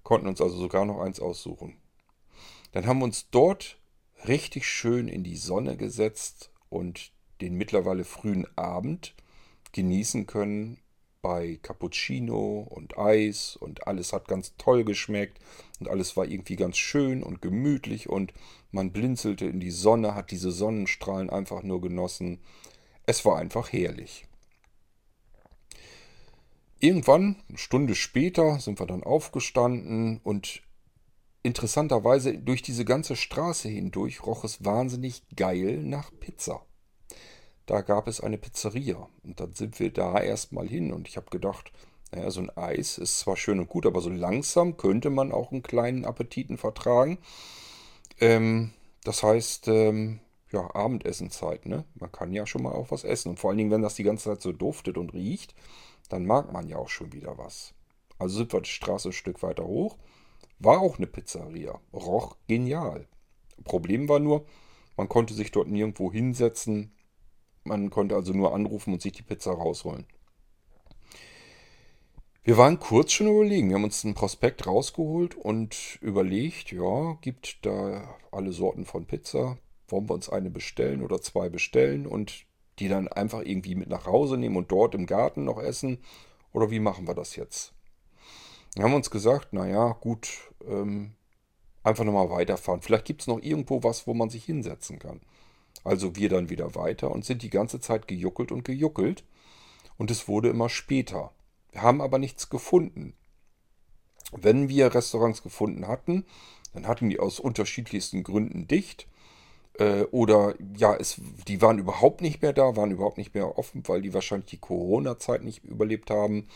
Konnten 0.03 0.27
uns 0.27 0.41
also 0.41 0.57
sogar 0.57 0.85
noch 0.85 0.99
eins 0.99 1.19
aussuchen. 1.19 1.75
Dann 2.71 2.85
haben 2.85 2.99
wir 2.99 3.05
uns 3.05 3.29
dort 3.29 3.77
richtig 4.27 4.67
schön 4.67 5.07
in 5.07 5.23
die 5.23 5.35
Sonne 5.35 5.77
gesetzt 5.77 6.51
und 6.69 7.11
den 7.41 7.55
mittlerweile 7.55 8.03
frühen 8.03 8.47
Abend 8.57 9.15
genießen 9.77 10.25
können 10.25 10.79
bei 11.21 11.59
Cappuccino 11.61 12.67
und 12.67 12.97
Eis 12.97 13.55
und 13.55 13.85
alles 13.85 14.11
hat 14.11 14.27
ganz 14.27 14.55
toll 14.57 14.83
geschmeckt 14.83 15.39
und 15.79 15.87
alles 15.87 16.17
war 16.17 16.25
irgendwie 16.25 16.55
ganz 16.55 16.77
schön 16.77 17.21
und 17.21 17.43
gemütlich 17.43 18.09
und 18.09 18.33
man 18.71 18.91
blinzelte 18.91 19.45
in 19.45 19.59
die 19.59 19.69
Sonne, 19.69 20.15
hat 20.15 20.31
diese 20.31 20.51
Sonnenstrahlen 20.51 21.29
einfach 21.29 21.61
nur 21.61 21.79
genossen. 21.79 22.39
Es 23.05 23.23
war 23.23 23.37
einfach 23.37 23.71
herrlich. 23.71 24.25
Irgendwann, 26.79 27.35
eine 27.47 27.57
Stunde 27.59 27.93
später, 27.93 28.59
sind 28.59 28.79
wir 28.79 28.87
dann 28.87 29.03
aufgestanden 29.03 30.19
und 30.23 30.63
interessanterweise 31.43 32.35
durch 32.39 32.63
diese 32.63 32.83
ganze 32.83 33.15
Straße 33.15 33.69
hindurch 33.69 34.25
roch 34.25 34.43
es 34.43 34.65
wahnsinnig 34.65 35.21
geil 35.35 35.83
nach 35.83 36.11
Pizza. 36.19 36.65
Da 37.67 37.81
gab 37.81 38.07
es 38.07 38.21
eine 38.21 38.37
Pizzeria 38.37 39.07
und 39.23 39.39
dann 39.39 39.53
sind 39.53 39.79
wir 39.79 39.91
da 39.91 40.19
erstmal 40.19 40.67
hin 40.67 40.91
und 40.91 41.07
ich 41.07 41.17
habe 41.17 41.29
gedacht, 41.29 41.71
naja, 42.11 42.31
so 42.31 42.39
ein 42.39 42.49
Eis 42.57 42.97
ist 42.97 43.19
zwar 43.19 43.35
schön 43.35 43.59
und 43.59 43.67
gut, 43.67 43.85
aber 43.85 44.01
so 44.01 44.09
langsam 44.09 44.77
könnte 44.77 45.09
man 45.09 45.31
auch 45.31 45.51
einen 45.51 45.63
kleinen 45.63 46.05
Appetiten 46.05 46.57
vertragen. 46.57 47.19
Ähm, 48.19 48.71
das 49.03 49.21
heißt, 49.21 49.67
ähm, 49.67 50.21
ja, 50.51 50.73
Abendessenzeit, 50.73 51.65
ne? 51.65 51.83
Man 51.95 52.11
kann 52.11 52.31
ja 52.31 52.47
schon 52.47 52.63
mal 52.63 52.71
auch 52.71 52.91
was 52.91 53.03
essen. 53.03 53.31
Und 53.31 53.39
vor 53.39 53.49
allen 53.49 53.57
Dingen, 53.57 53.71
wenn 53.71 53.81
das 53.81 53.95
die 53.95 54.03
ganze 54.03 54.29
Zeit 54.29 54.41
so 54.41 54.53
duftet 54.53 54.97
und 54.97 55.13
riecht, 55.13 55.53
dann 56.09 56.25
mag 56.25 56.53
man 56.53 56.69
ja 56.69 56.77
auch 56.77 56.87
schon 56.87 57.11
wieder 57.11 57.37
was. 57.37 57.73
Also 58.17 58.37
sind 58.37 58.53
wir 58.53 58.61
die 58.61 58.69
Straße 58.69 59.09
ein 59.09 59.13
Stück 59.13 59.43
weiter 59.43 59.65
hoch. 59.65 59.97
War 60.59 60.79
auch 60.79 60.97
eine 60.97 61.07
Pizzeria. 61.07 61.79
Roch 61.93 62.37
genial. 62.47 63.07
Problem 63.65 64.07
war 64.07 64.19
nur, 64.19 64.45
man 64.95 65.09
konnte 65.09 65.33
sich 65.33 65.51
dort 65.51 65.67
nirgendwo 65.67 66.11
hinsetzen. 66.11 66.93
Man 67.67 67.89
konnte 67.89 68.15
also 68.15 68.33
nur 68.33 68.53
anrufen 68.53 68.93
und 68.93 69.01
sich 69.01 69.13
die 69.13 69.23
Pizza 69.23 69.51
rausholen. 69.51 70.05
Wir 72.43 72.57
waren 72.57 72.79
kurz 72.79 73.11
schon 73.11 73.27
überlegen. 73.27 73.67
Wir 73.67 73.75
haben 73.75 73.83
uns 73.83 74.05
einen 74.05 74.13
Prospekt 74.13 74.65
rausgeholt 74.65 75.35
und 75.35 75.99
überlegt, 76.01 76.71
ja, 76.71 77.17
gibt 77.21 77.65
da 77.65 78.15
alle 78.31 78.53
Sorten 78.53 78.85
von 78.85 79.05
Pizza. 79.05 79.57
Wollen 79.89 80.09
wir 80.09 80.13
uns 80.13 80.29
eine 80.29 80.49
bestellen 80.49 81.03
oder 81.03 81.21
zwei 81.21 81.49
bestellen 81.49 82.07
und 82.07 82.45
die 82.79 82.87
dann 82.87 83.09
einfach 83.09 83.41
irgendwie 83.41 83.75
mit 83.75 83.89
nach 83.89 84.05
Hause 84.05 84.37
nehmen 84.37 84.55
und 84.55 84.71
dort 84.71 84.95
im 84.95 85.07
Garten 85.07 85.43
noch 85.43 85.59
essen? 85.59 85.97
Oder 86.53 86.71
wie 86.71 86.79
machen 86.79 87.05
wir 87.05 87.15
das 87.15 87.35
jetzt? 87.35 87.73
Wir 88.75 88.85
haben 88.85 88.93
uns 88.93 89.11
gesagt, 89.11 89.53
naja, 89.53 89.97
gut, 89.99 90.29
ähm, 90.65 91.15
einfach 91.83 92.05
nochmal 92.05 92.29
weiterfahren. 92.29 92.81
Vielleicht 92.81 93.05
gibt 93.05 93.21
es 93.21 93.27
noch 93.27 93.41
irgendwo 93.41 93.83
was, 93.83 94.07
wo 94.07 94.13
man 94.13 94.29
sich 94.29 94.45
hinsetzen 94.45 94.99
kann. 94.99 95.19
Also 95.83 96.15
wir 96.15 96.29
dann 96.29 96.49
wieder 96.49 96.75
weiter 96.75 97.11
und 97.11 97.25
sind 97.25 97.41
die 97.43 97.49
ganze 97.49 97.79
Zeit 97.79 98.07
gejuckelt 98.07 98.51
und 98.51 98.65
gejuckelt. 98.65 99.23
Und 99.97 100.11
es 100.11 100.27
wurde 100.27 100.49
immer 100.49 100.69
später. 100.69 101.31
Wir 101.71 101.81
haben 101.81 102.01
aber 102.01 102.19
nichts 102.19 102.49
gefunden. 102.49 103.13
Wenn 104.31 104.69
wir 104.69 104.93
Restaurants 104.93 105.41
gefunden 105.41 105.87
hatten, 105.87 106.25
dann 106.73 106.87
hatten 106.87 107.09
die 107.09 107.19
aus 107.19 107.39
unterschiedlichsten 107.39 108.23
Gründen 108.23 108.67
dicht. 108.67 109.07
Äh, 109.79 110.03
oder 110.11 110.55
ja, 110.75 110.95
es, 110.95 111.21
die 111.47 111.61
waren 111.61 111.79
überhaupt 111.79 112.21
nicht 112.21 112.41
mehr 112.41 112.53
da, 112.53 112.75
waren 112.75 112.91
überhaupt 112.91 113.17
nicht 113.17 113.33
mehr 113.33 113.57
offen, 113.57 113.87
weil 113.87 114.01
die 114.01 114.13
wahrscheinlich 114.13 114.49
die 114.49 114.59
Corona-Zeit 114.59 115.43
nicht 115.43 115.63
überlebt 115.63 116.09
haben. 116.09 116.47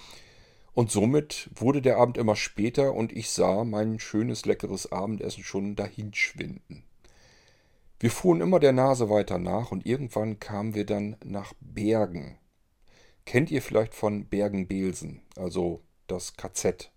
Und 0.73 0.91
somit 0.91 1.49
wurde 1.53 1.81
der 1.81 1.97
Abend 1.97 2.17
immer 2.17 2.35
später 2.35 2.93
und 2.93 3.11
ich 3.11 3.29
sah 3.29 3.63
mein 3.63 3.99
schönes, 3.99 4.45
leckeres 4.45 4.91
Abendessen 4.91 5.43
schon 5.43 5.75
dahinschwinden. 5.75 6.83
Wir 8.01 8.09
fuhren 8.09 8.41
immer 8.41 8.59
der 8.59 8.71
Nase 8.71 9.11
weiter 9.11 9.37
nach 9.37 9.71
und 9.71 9.85
irgendwann 9.85 10.39
kamen 10.39 10.73
wir 10.73 10.87
dann 10.87 11.17
nach 11.23 11.53
Bergen. 11.59 12.39
Kennt 13.25 13.51
ihr 13.51 13.61
vielleicht 13.61 13.93
von 13.93 14.25
Bergen-Belsen, 14.25 15.21
also 15.35 15.83
das 16.07 16.35
KZ? 16.35 16.91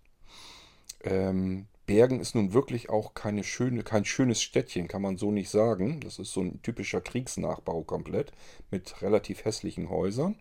Ähm, 1.03 1.67
Bergen 1.85 2.19
ist 2.19 2.33
nun 2.33 2.53
wirklich 2.53 2.89
auch 2.89 3.13
keine 3.13 3.43
schöne, 3.43 3.83
kein 3.83 4.03
schönes 4.03 4.41
Städtchen, 4.41 4.87
kann 4.87 5.03
man 5.03 5.17
so 5.17 5.31
nicht 5.31 5.51
sagen. 5.51 5.99
Das 5.99 6.17
ist 6.17 6.33
so 6.33 6.41
ein 6.41 6.63
typischer 6.63 7.01
Kriegsnachbau 7.01 7.83
komplett 7.83 8.31
mit 8.71 9.03
relativ 9.03 9.45
hässlichen 9.45 9.91
Häusern. 9.91 10.35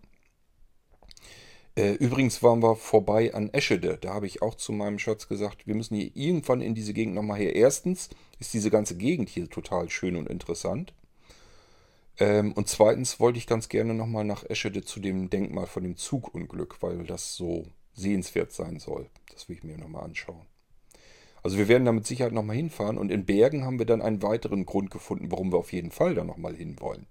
Äh, 1.76 1.94
übrigens 1.94 2.42
waren 2.42 2.62
wir 2.62 2.76
vorbei 2.76 3.34
an 3.34 3.52
Eschede. 3.52 3.98
Da 4.00 4.14
habe 4.14 4.26
ich 4.26 4.42
auch 4.42 4.54
zu 4.54 4.72
meinem 4.72 4.98
Schatz 4.98 5.28
gesagt, 5.28 5.66
wir 5.66 5.74
müssen 5.74 5.96
hier 5.96 6.10
irgendwann 6.14 6.60
in 6.60 6.74
diese 6.74 6.94
Gegend 6.94 7.14
nochmal 7.14 7.38
her. 7.38 7.56
Erstens 7.56 8.10
ist 8.38 8.54
diese 8.54 8.70
ganze 8.70 8.96
Gegend 8.96 9.28
hier 9.28 9.50
total 9.50 9.90
schön 9.90 10.16
und 10.16 10.28
interessant. 10.28 10.94
Ähm, 12.18 12.52
und 12.52 12.68
zweitens 12.68 13.18
wollte 13.18 13.38
ich 13.38 13.48
ganz 13.48 13.68
gerne 13.68 13.92
nochmal 13.92 14.24
nach 14.24 14.48
Eschede 14.48 14.84
zu 14.84 15.00
dem 15.00 15.30
Denkmal 15.30 15.66
von 15.66 15.82
dem 15.82 15.96
Zugunglück, 15.96 16.80
weil 16.80 17.04
das 17.04 17.34
so 17.34 17.66
sehenswert 17.92 18.52
sein 18.52 18.78
soll. 18.78 19.10
Das 19.32 19.48
will 19.48 19.56
ich 19.56 19.64
mir 19.64 19.76
nochmal 19.76 20.04
anschauen. 20.04 20.46
Also 21.42 21.58
wir 21.58 21.68
werden 21.68 21.84
da 21.84 21.92
mit 21.92 22.06
Sicherheit 22.06 22.32
nochmal 22.32 22.56
hinfahren 22.56 22.96
und 22.98 23.10
in 23.10 23.26
Bergen 23.26 23.64
haben 23.64 23.78
wir 23.78 23.86
dann 23.86 24.00
einen 24.00 24.22
weiteren 24.22 24.64
Grund 24.64 24.90
gefunden, 24.90 25.30
warum 25.30 25.52
wir 25.52 25.58
auf 25.58 25.72
jeden 25.72 25.90
Fall 25.90 26.14
da 26.14 26.24
nochmal 26.24 26.54
hinwollen. 26.54 27.06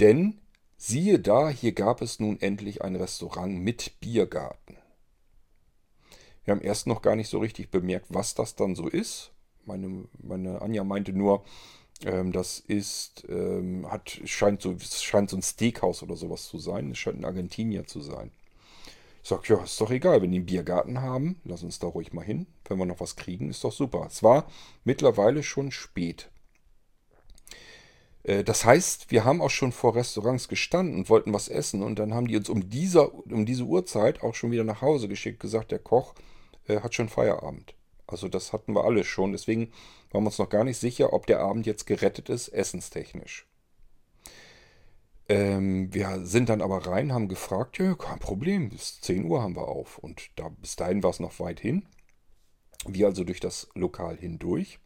Denn 0.00 0.40
siehe 0.86 1.18
da, 1.18 1.48
hier 1.48 1.72
gab 1.72 2.02
es 2.02 2.20
nun 2.20 2.40
endlich 2.40 2.82
ein 2.82 2.96
Restaurant 2.96 3.58
mit 3.58 4.00
Biergarten. 4.00 4.76
Wir 6.44 6.52
haben 6.52 6.60
erst 6.60 6.86
noch 6.86 7.00
gar 7.00 7.16
nicht 7.16 7.30
so 7.30 7.38
richtig 7.38 7.70
bemerkt, 7.70 8.06
was 8.10 8.34
das 8.34 8.54
dann 8.54 8.74
so 8.74 8.88
ist. 8.88 9.32
Meine, 9.64 10.04
meine 10.22 10.60
Anja 10.60 10.84
meinte 10.84 11.14
nur, 11.14 11.42
ähm, 12.04 12.32
das 12.32 12.58
ist, 12.58 13.24
ähm, 13.30 13.90
hat, 13.90 14.20
scheint 14.26 14.60
so, 14.60 14.76
scheint 14.78 15.30
so 15.30 15.38
ein 15.38 15.42
Steakhouse 15.42 16.02
oder 16.02 16.16
sowas 16.16 16.48
zu 16.48 16.58
sein. 16.58 16.90
Es 16.90 16.98
scheint 16.98 17.18
ein 17.18 17.24
Argentinier 17.24 17.86
zu 17.86 18.02
sein. 18.02 18.30
Ich 19.22 19.30
sag, 19.30 19.48
ja, 19.48 19.64
ist 19.64 19.80
doch 19.80 19.90
egal, 19.90 20.20
wenn 20.20 20.32
die 20.32 20.36
einen 20.36 20.46
Biergarten 20.46 21.00
haben, 21.00 21.40
lass 21.44 21.62
uns 21.62 21.78
da 21.78 21.86
ruhig 21.86 22.12
mal 22.12 22.26
hin. 22.26 22.46
Wenn 22.68 22.76
wir 22.76 22.84
noch 22.84 23.00
was 23.00 23.16
kriegen, 23.16 23.48
ist 23.48 23.64
doch 23.64 23.72
super. 23.72 24.04
Es 24.06 24.22
war 24.22 24.46
mittlerweile 24.84 25.42
schon 25.42 25.70
spät. 25.70 26.28
Äh, 28.24 28.42
das 28.42 28.64
heißt, 28.64 29.10
wir 29.10 29.24
haben 29.24 29.40
auch 29.40 29.50
schon 29.50 29.72
vor 29.72 29.94
Restaurants 29.94 30.48
gestanden 30.48 30.96
und 30.96 31.10
wollten 31.10 31.32
was 31.32 31.48
essen 31.48 31.82
und 31.82 31.98
dann 31.98 32.12
haben 32.12 32.26
die 32.26 32.36
uns 32.36 32.48
um, 32.48 32.68
dieser, 32.68 33.14
um 33.14 33.46
diese 33.46 33.64
Uhrzeit 33.64 34.22
auch 34.22 34.34
schon 34.34 34.50
wieder 34.50 34.64
nach 34.64 34.82
Hause 34.82 35.08
geschickt, 35.08 35.40
gesagt, 35.40 35.70
der 35.70 35.78
Koch 35.78 36.14
äh, 36.66 36.80
hat 36.80 36.94
schon 36.94 37.08
Feierabend. 37.08 37.74
Also 38.06 38.28
das 38.28 38.52
hatten 38.52 38.74
wir 38.74 38.84
alle 38.84 39.04
schon. 39.04 39.32
Deswegen 39.32 39.72
waren 40.10 40.24
wir 40.24 40.28
uns 40.28 40.38
noch 40.38 40.48
gar 40.48 40.64
nicht 40.64 40.78
sicher, 40.78 41.12
ob 41.12 41.26
der 41.26 41.40
Abend 41.40 41.66
jetzt 41.66 41.86
gerettet 41.86 42.28
ist, 42.28 42.48
essenstechnisch. 42.48 43.46
Ähm, 45.28 45.92
wir 45.94 46.26
sind 46.26 46.50
dann 46.50 46.60
aber 46.60 46.86
rein, 46.86 47.12
haben 47.12 47.28
gefragt, 47.28 47.78
ja, 47.78 47.94
kein 47.94 48.18
Problem, 48.18 48.68
bis 48.68 49.00
10 49.00 49.24
Uhr 49.24 49.42
haben 49.42 49.56
wir 49.56 49.68
auf. 49.68 49.98
Und 49.98 50.30
da, 50.36 50.50
bis 50.50 50.76
dahin 50.76 51.02
war 51.02 51.10
es 51.10 51.20
noch 51.20 51.40
weit 51.40 51.60
hin. 51.60 51.86
Wir 52.86 53.06
also 53.06 53.24
durch 53.24 53.40
das 53.40 53.68
Lokal 53.74 54.18
hindurch. 54.18 54.78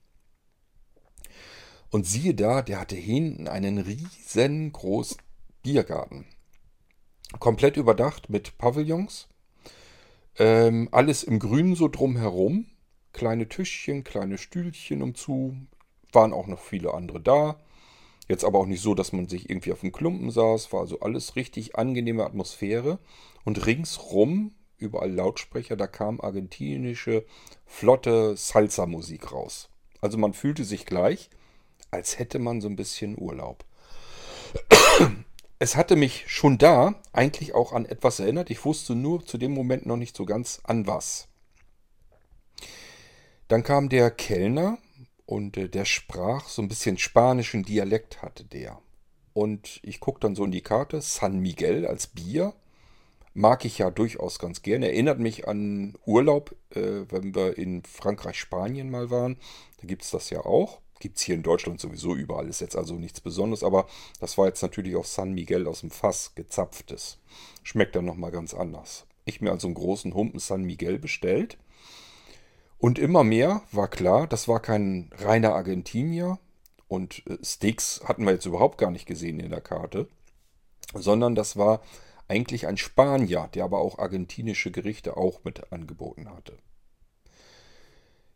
Und 1.90 2.06
siehe 2.06 2.34
da, 2.34 2.62
der 2.62 2.80
hatte 2.80 2.96
hinten 2.96 3.48
einen 3.48 3.78
riesengroßen 3.78 5.18
Biergarten. 5.62 6.26
Komplett 7.38 7.76
überdacht 7.76 8.30
mit 8.30 8.58
Pavillons. 8.58 9.28
Ähm, 10.38 10.88
alles 10.92 11.22
im 11.24 11.38
Grünen 11.38 11.74
so 11.74 11.88
drumherum 11.88 12.66
kleine 13.12 13.48
Tischchen, 13.48 14.04
kleine 14.04 14.38
Stühlchen 14.38 15.02
umzu. 15.02 15.56
Waren 16.12 16.32
auch 16.32 16.46
noch 16.46 16.60
viele 16.60 16.94
andere 16.94 17.20
da. 17.20 17.58
Jetzt 18.28 18.44
aber 18.44 18.58
auch 18.60 18.66
nicht 18.66 18.82
so, 18.82 18.94
dass 18.94 19.12
man 19.12 19.28
sich 19.28 19.50
irgendwie 19.50 19.72
auf 19.72 19.80
dem 19.80 19.92
Klumpen 19.92 20.30
saß. 20.30 20.72
War 20.72 20.80
also 20.80 21.00
alles 21.00 21.36
richtig 21.36 21.76
angenehme 21.76 22.24
Atmosphäre. 22.24 22.98
Und 23.44 23.66
ringsrum, 23.66 24.54
überall 24.76 25.12
Lautsprecher, 25.12 25.76
da 25.76 25.86
kam 25.86 26.20
argentinische, 26.20 27.24
flotte 27.66 28.36
Salsa-Musik 28.36 29.32
raus. 29.32 29.68
Also 30.00 30.16
man 30.16 30.32
fühlte 30.32 30.64
sich 30.64 30.86
gleich, 30.86 31.28
als 31.90 32.18
hätte 32.18 32.38
man 32.38 32.60
so 32.60 32.68
ein 32.68 32.76
bisschen 32.76 33.18
Urlaub. 33.18 33.64
Es 35.58 35.74
hatte 35.74 35.96
mich 35.96 36.24
schon 36.28 36.56
da 36.56 36.94
eigentlich 37.12 37.54
auch 37.54 37.72
an 37.72 37.84
etwas 37.84 38.20
erinnert. 38.20 38.50
Ich 38.50 38.64
wusste 38.64 38.94
nur 38.94 39.26
zu 39.26 39.38
dem 39.38 39.52
Moment 39.52 39.86
noch 39.86 39.96
nicht 39.96 40.16
so 40.16 40.24
ganz 40.24 40.60
an 40.64 40.86
was. 40.86 41.28
Dann 43.48 43.62
kam 43.62 43.88
der 43.88 44.10
Kellner 44.10 44.78
und 45.26 45.56
äh, 45.56 45.68
der 45.68 45.84
sprach 45.84 46.48
so 46.48 46.62
ein 46.62 46.68
bisschen 46.68 46.98
spanischen 46.98 47.64
Dialekt 47.64 48.22
hatte 48.22 48.44
der. 48.44 48.80
Und 49.32 49.80
ich 49.82 50.00
gucke 50.00 50.20
dann 50.20 50.34
so 50.34 50.44
in 50.44 50.52
die 50.52 50.62
Karte, 50.62 51.00
San 51.00 51.38
Miguel 51.40 51.86
als 51.86 52.06
Bier. 52.08 52.54
Mag 53.34 53.64
ich 53.64 53.78
ja 53.78 53.90
durchaus 53.90 54.38
ganz 54.38 54.62
gerne. 54.62 54.88
Erinnert 54.88 55.18
mich 55.18 55.46
an 55.46 55.96
Urlaub, 56.06 56.54
äh, 56.70 57.04
wenn 57.08 57.34
wir 57.34 57.56
in 57.56 57.84
Frankreich, 57.84 58.38
Spanien 58.38 58.90
mal 58.90 59.10
waren. 59.10 59.38
Da 59.80 59.86
gibt 59.86 60.02
es 60.02 60.10
das 60.10 60.30
ja 60.30 60.40
auch. 60.44 60.80
Gibt 61.00 61.18
es 61.18 61.22
hier 61.22 61.34
in 61.34 61.42
Deutschland 61.42 61.80
sowieso 61.80 62.14
überall. 62.14 62.48
Ist 62.48 62.60
jetzt 62.60 62.76
also 62.76 62.94
nichts 62.94 63.20
Besonderes. 63.20 63.62
Aber 63.62 63.86
das 64.20 64.38
war 64.38 64.46
jetzt 64.46 64.62
natürlich 64.62 64.96
auch 64.96 65.04
San 65.04 65.32
Miguel 65.32 65.66
aus 65.66 65.80
dem 65.80 65.90
Fass, 65.90 66.34
gezapftes. 66.34 67.18
Schmeckt 67.62 67.96
dann 67.96 68.04
nochmal 68.04 68.30
ganz 68.30 68.54
anders. 68.54 69.06
Ich 69.24 69.40
mir 69.40 69.50
also 69.50 69.68
einen 69.68 69.74
großen 69.74 70.14
Humpen 70.14 70.40
San 70.40 70.64
Miguel 70.64 70.98
bestellt. 70.98 71.58
Und 72.78 72.98
immer 72.98 73.24
mehr 73.24 73.62
war 73.72 73.88
klar, 73.88 74.26
das 74.26 74.46
war 74.46 74.60
kein 74.60 75.10
reiner 75.18 75.54
Argentinier 75.54 76.38
und 76.86 77.26
äh, 77.26 77.38
Steaks 77.42 78.00
hatten 78.04 78.24
wir 78.24 78.32
jetzt 78.32 78.46
überhaupt 78.46 78.78
gar 78.78 78.90
nicht 78.90 79.06
gesehen 79.06 79.40
in 79.40 79.50
der 79.50 79.60
Karte, 79.60 80.08
sondern 80.94 81.34
das 81.34 81.56
war 81.56 81.82
eigentlich 82.28 82.66
ein 82.66 82.76
Spanier, 82.76 83.48
der 83.54 83.64
aber 83.64 83.78
auch 83.80 83.98
argentinische 83.98 84.70
Gerichte 84.70 85.16
auch 85.16 85.44
mit 85.44 85.72
angeboten 85.72 86.30
hatte. 86.30 86.56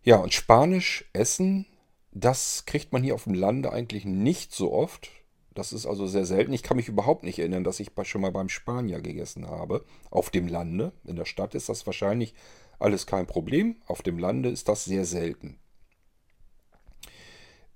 Ja, 0.03 0.17
und 0.17 0.35
Spanisch 0.35 1.05
essen, 1.13 1.67
das 2.13 2.65
kriegt 2.67 2.93
man 2.93 3.03
hier 3.03 3.15
auf 3.15 3.25
dem 3.25 3.35
Lande 3.35 3.73
eigentlich 3.73 4.05
nicht 4.05 4.53
so 4.53 4.73
oft. 4.73 5.11
Das 5.55 5.73
ist 5.73 5.87
also 5.87 6.07
sehr 6.07 6.25
selten. 6.25 6.53
Ich 6.53 6.63
kann 6.63 6.77
mich 6.77 6.89
überhaupt 6.89 7.25
nicht 7.25 7.39
erinnern, 7.39 7.65
dass 7.65 7.81
ich 7.81 7.91
schon 8.05 8.21
mal 8.21 8.33
beim 8.33 8.49
Spanier 8.49 9.01
gegessen 9.01 9.49
habe. 9.49 9.85
Auf 10.11 10.31
dem 10.31 10.49
Lande. 10.49 10.93
In 11.05 11.17
der 11.17 11.25
Stadt 11.25 11.55
ist 11.55 11.69
das 11.69 11.87
wahrscheinlich 11.87 12.35
alles 12.79 13.07
kein 13.07 13.27
Problem. 13.27 13.77
Auf 13.87 14.03
dem 14.03 14.19
Lande 14.19 14.51
ist 14.51 14.69
das 14.69 14.85
sehr 14.85 15.05
selten. 15.05 15.59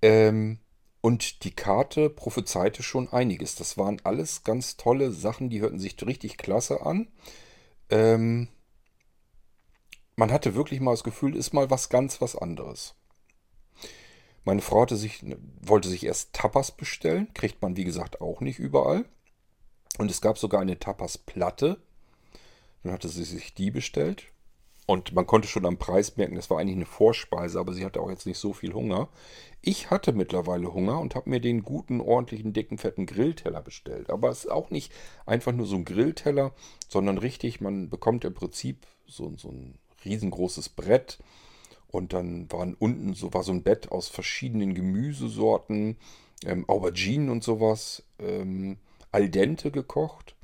Ähm, 0.03 0.59
und 1.01 1.45
die 1.45 1.55
Karte 1.55 2.11
prophezeite 2.11 2.83
schon 2.83 3.09
einiges. 3.09 3.55
Das 3.55 3.79
waren 3.79 4.01
alles 4.05 4.43
ganz 4.43 4.77
tolle 4.77 5.13
Sachen, 5.13 5.51
die 5.51 5.61
hörten 5.61 5.79
sich 5.79 5.97
richtig 6.05 6.37
klasse 6.37 6.85
an. 6.85 7.09
Ähm, 7.91 8.49
man 10.17 10.33
hatte 10.33 10.55
wirklich 10.55 10.81
mal 10.81 10.93
das 10.93 11.05
Gefühl, 11.05 11.37
ist 11.37 11.53
mal 11.53 11.71
was 11.71 11.89
ganz 11.89 12.21
was 12.21 12.37
anderes. 12.37 12.95
Meine 14.47 14.63
Frau 14.63 14.83
hatte 14.83 14.97
sich, 14.97 15.25
wollte 15.61 15.89
sich 15.89 16.07
erst 16.07 16.33
Tapas 16.33 16.71
bestellen. 16.71 17.27
Kriegt 17.35 17.61
man, 17.61 17.77
wie 17.77 17.83
gesagt, 17.83 18.21
auch 18.21 18.41
nicht 18.41 18.61
überall. 18.61 19.05
Und 19.99 20.09
es 20.09 20.21
gab 20.21 20.39
sogar 20.39 20.61
eine 20.61 20.79
Tapas-Platte. 20.79 21.79
Dann 22.85 22.93
hatte 22.93 23.09
sie 23.09 23.25
sich 23.25 23.55
die 23.55 23.73
bestellt. 23.73 24.27
Und 24.87 25.13
man 25.13 25.27
konnte 25.27 25.49
schon 25.49 25.67
am 25.67 25.79
Preis 25.79 26.17
merken, 26.17 26.37
das 26.37 26.49
war 26.49 26.61
eigentlich 26.61 26.77
eine 26.77 26.87
Vorspeise, 26.87 27.59
aber 27.59 27.73
sie 27.73 27.85
hatte 27.85 28.01
auch 28.01 28.09
jetzt 28.09 28.25
nicht 28.25 28.39
so 28.39 28.53
viel 28.53 28.73
Hunger. 28.73 29.09
Ich 29.63 29.91
hatte 29.91 30.13
mittlerweile 30.13 30.73
Hunger 30.73 31.01
und 31.01 31.17
habe 31.17 31.29
mir 31.29 31.41
den 31.41 31.65
guten, 31.65 32.01
ordentlichen, 32.01 32.53
dicken, 32.53 32.79
fetten 32.79 33.05
Grillteller 33.05 33.63
bestellt. 33.63 34.11
Aber 34.11 34.29
es 34.29 34.45
ist 34.45 34.51
auch 34.53 34.71
nicht 34.71 34.93
einfach 35.27 35.51
nur 35.51 35.67
so 35.67 35.75
ein 35.75 35.85
Grillteller, 35.85 36.55
sondern 36.89 37.19
richtig, 37.19 37.61
man 37.61 37.91
bekommt 37.91 38.25
im 38.25 38.35
Prinzip 38.35 38.87
so, 39.09 39.37
so 39.37 39.49
ein 39.49 39.81
riesengroßes 40.05 40.69
Brett. 40.69 41.19
Und 41.89 42.13
dann 42.13 42.51
waren 42.51 42.75
unten 42.75 43.15
so, 43.15 43.33
war 43.33 43.43
so 43.43 43.53
ein 43.53 43.63
Bett 43.63 43.91
aus 43.91 44.09
verschiedenen 44.09 44.75
Gemüsesorten, 44.75 45.97
ähm, 46.45 46.69
Auberginen 46.69 47.31
und 47.31 47.45
sowas, 47.45 48.03
ähm, 48.19 48.79
al 49.13 49.29
dente 49.29 49.71
gekocht. 49.71 50.35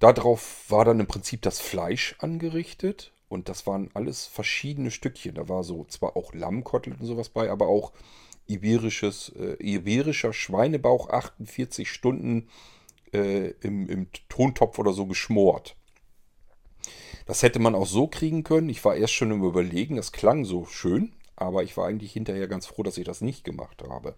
Darauf 0.00 0.64
war 0.68 0.84
dann 0.84 1.00
im 1.00 1.06
Prinzip 1.06 1.42
das 1.42 1.60
Fleisch 1.60 2.16
angerichtet 2.18 3.12
und 3.28 3.48
das 3.48 3.66
waren 3.66 3.90
alles 3.94 4.26
verschiedene 4.26 4.90
Stückchen. 4.90 5.34
Da 5.34 5.48
war 5.48 5.62
so 5.62 5.84
zwar 5.84 6.16
auch 6.16 6.34
Lammkotelett 6.34 7.00
und 7.00 7.06
sowas 7.06 7.28
bei, 7.28 7.50
aber 7.50 7.68
auch 7.68 7.92
iberisches, 8.46 9.30
äh, 9.38 9.54
iberischer 9.62 10.32
Schweinebauch 10.32 11.10
48 11.10 11.90
Stunden 11.90 12.48
äh, 13.12 13.50
im, 13.60 13.88
im 13.88 14.08
Tontopf 14.28 14.78
oder 14.78 14.92
so 14.92 15.06
geschmort. 15.06 15.76
Das 17.30 17.44
hätte 17.44 17.60
man 17.60 17.76
auch 17.76 17.86
so 17.86 18.08
kriegen 18.08 18.42
können. 18.42 18.68
Ich 18.68 18.84
war 18.84 18.96
erst 18.96 19.12
schon 19.12 19.30
im 19.30 19.44
Überlegen, 19.44 19.94
das 19.94 20.10
klang 20.10 20.44
so 20.44 20.66
schön, 20.66 21.12
aber 21.36 21.62
ich 21.62 21.76
war 21.76 21.86
eigentlich 21.86 22.12
hinterher 22.12 22.48
ganz 22.48 22.66
froh, 22.66 22.82
dass 22.82 22.98
ich 22.98 23.04
das 23.04 23.20
nicht 23.20 23.44
gemacht 23.44 23.84
habe. 23.88 24.16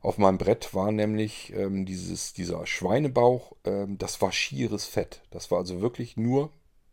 Auf 0.00 0.16
meinem 0.16 0.38
Brett 0.38 0.72
war 0.72 0.92
nämlich 0.92 1.52
ähm, 1.56 1.86
dieses, 1.86 2.32
dieser 2.32 2.64
Schweinebauch, 2.68 3.56
ähm, 3.64 3.98
das 3.98 4.22
war 4.22 4.30
schieres 4.30 4.84
Fett. 4.84 5.22
Das 5.32 5.50
war 5.50 5.58
also 5.58 5.80
wirklich 5.80 6.16
nur 6.16 6.50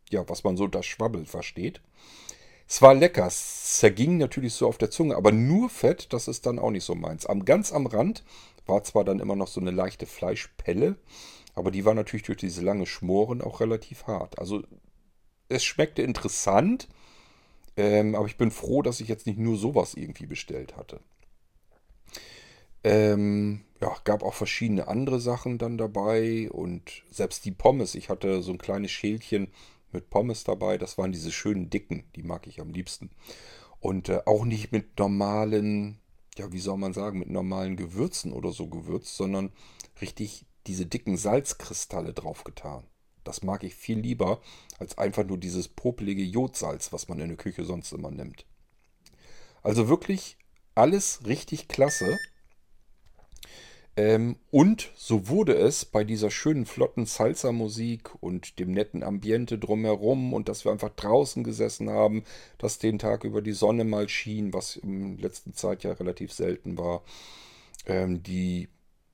ja, 0.09 0.27
was 0.27 0.43
man 0.43 0.57
so 0.57 0.65
das 0.65 0.87
Schwabbel 0.87 1.27
versteht. 1.27 1.81
Es 2.67 2.81
war 2.81 2.95
lecker, 2.95 3.27
es 3.27 3.77
zerging 3.77 4.17
natürlich 4.17 4.55
so 4.55 4.67
auf 4.67 4.79
der 4.79 4.89
Zunge, 4.89 5.15
aber 5.15 5.31
nur 5.31 5.69
Fett, 5.69 6.13
das 6.13 6.27
ist 6.27 6.47
dann 6.47 6.57
auch 6.57 6.71
nicht 6.71 6.83
so 6.83 6.95
meins. 6.95 7.27
Am, 7.27 7.45
ganz 7.45 7.71
am 7.71 7.85
Rand 7.85 8.23
war 8.65 8.83
zwar 8.83 9.03
dann 9.03 9.19
immer 9.19 9.35
noch 9.35 9.49
so 9.49 9.61
eine 9.61 9.69
leichte 9.69 10.07
Fleischpelle, 10.07 10.95
aber 11.53 11.69
die 11.69 11.85
war 11.85 11.93
natürlich 11.93 12.25
durch 12.25 12.39
diese 12.39 12.63
lange 12.63 12.87
Schmoren 12.87 13.43
auch 13.43 13.59
relativ 13.59 14.07
hart. 14.07 14.39
Also 14.39 14.63
es 15.49 15.63
schmeckte 15.63 16.01
interessant, 16.01 16.87
ähm, 17.75 18.15
aber 18.15 18.25
ich 18.25 18.37
bin 18.37 18.51
froh, 18.51 18.81
dass 18.81 19.01
ich 19.01 19.07
jetzt 19.07 19.27
nicht 19.27 19.39
nur 19.39 19.57
sowas 19.57 19.93
irgendwie 19.93 20.25
bestellt 20.25 20.75
hatte. 20.75 20.99
Ähm, 22.83 23.61
ja, 23.81 23.95
gab 24.03 24.23
auch 24.23 24.33
verschiedene 24.33 24.87
andere 24.87 25.19
Sachen 25.19 25.57
dann 25.57 25.77
dabei 25.77 26.49
und 26.51 27.03
selbst 27.11 27.45
die 27.45 27.51
Pommes. 27.51 27.95
Ich 27.95 28.09
hatte 28.09 28.41
so 28.41 28.51
ein 28.51 28.57
kleines 28.57 28.91
Schälchen 28.91 29.49
mit 29.91 30.09
Pommes 30.09 30.43
dabei. 30.43 30.77
Das 30.77 30.97
waren 30.97 31.11
diese 31.11 31.31
schönen 31.31 31.69
dicken, 31.69 32.03
die 32.15 32.23
mag 32.23 32.47
ich 32.47 32.59
am 32.61 32.71
liebsten. 32.71 33.09
Und 33.79 34.09
äh, 34.09 34.21
auch 34.25 34.45
nicht 34.45 34.71
mit 34.71 34.97
normalen, 34.97 35.99
ja, 36.37 36.51
wie 36.51 36.59
soll 36.59 36.77
man 36.77 36.93
sagen, 36.93 37.19
mit 37.19 37.29
normalen 37.29 37.75
Gewürzen 37.77 38.33
oder 38.33 38.51
so 38.51 38.67
gewürzt, 38.67 39.15
sondern 39.15 39.51
richtig 40.01 40.45
diese 40.65 40.85
dicken 40.85 41.17
Salzkristalle 41.17 42.13
draufgetan. 42.13 42.83
Das 43.27 43.43
mag 43.43 43.63
ich 43.63 43.75
viel 43.75 43.99
lieber 43.99 44.41
als 44.79 44.97
einfach 44.97 45.25
nur 45.25 45.37
dieses 45.37 45.67
popelige 45.67 46.23
Jodsalz, 46.23 46.93
was 46.93 47.07
man 47.07 47.19
in 47.19 47.29
der 47.29 47.37
Küche 47.37 47.65
sonst 47.65 47.91
immer 47.91 48.11
nimmt. 48.11 48.45
Also 49.63 49.89
wirklich 49.89 50.37
alles 50.75 51.25
richtig 51.25 51.67
klasse. 51.67 52.17
Ähm, 53.97 54.37
und 54.51 54.91
so 54.95 55.27
wurde 55.27 55.55
es 55.55 55.83
bei 55.83 56.03
dieser 56.03 56.29
schönen, 56.29 56.67
flotten 56.67 57.07
Salsa-Musik 57.07 58.11
und 58.21 58.59
dem 58.59 58.71
netten 58.71 59.01
Ambiente 59.01 59.57
drumherum 59.57 60.33
und 60.33 60.49
dass 60.49 60.65
wir 60.65 60.71
einfach 60.71 60.91
draußen 60.91 61.43
gesessen 61.43 61.89
haben, 61.89 62.23
dass 62.59 62.77
den 62.77 62.99
Tag 62.99 63.23
über 63.23 63.41
die 63.41 63.53
Sonne 63.53 63.85
mal 63.85 64.07
schien, 64.07 64.53
was 64.53 64.75
in 64.75 65.17
letzter 65.17 65.51
Zeit 65.51 65.83
ja 65.83 65.93
relativ 65.93 66.31
selten 66.31 66.77
war. 66.77 67.01
Ähm, 67.87 68.21
die, 68.21 68.69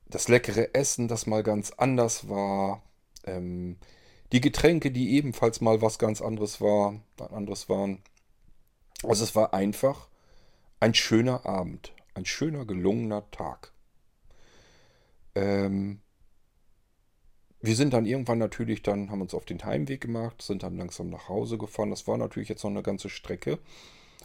das 0.07 0.27
leckere 0.27 0.75
Essen, 0.75 1.07
das 1.07 1.27
mal 1.27 1.43
ganz 1.43 1.71
anders 1.71 2.27
war. 2.27 2.83
Ähm, 3.23 3.77
die 4.33 4.41
Getränke, 4.41 4.91
die 4.91 5.15
ebenfalls 5.15 5.61
mal 5.61 5.81
was 5.81 5.99
ganz 5.99 6.21
anderes 6.21 6.59
war, 6.59 6.99
anderes 7.31 7.69
waren. 7.69 8.01
Also 9.03 9.23
es 9.23 9.35
war 9.35 9.53
einfach 9.53 10.09
ein 10.79 10.95
schöner 10.95 11.45
Abend, 11.45 11.93
ein 12.15 12.25
schöner, 12.25 12.65
gelungener 12.65 13.29
Tag. 13.29 13.71
Ähm, 15.35 16.01
wir 17.61 17.75
sind 17.75 17.93
dann 17.93 18.07
irgendwann 18.07 18.39
natürlich 18.39 18.81
dann, 18.81 19.11
haben 19.11 19.21
uns 19.21 19.35
auf 19.35 19.45
den 19.45 19.63
Heimweg 19.63 20.01
gemacht, 20.01 20.41
sind 20.41 20.63
dann 20.63 20.77
langsam 20.77 21.09
nach 21.09 21.29
Hause 21.29 21.59
gefahren. 21.59 21.91
Das 21.91 22.07
war 22.07 22.17
natürlich 22.17 22.49
jetzt 22.49 22.63
noch 22.63 22.71
eine 22.71 22.83
ganze 22.83 23.09
Strecke. 23.09 23.59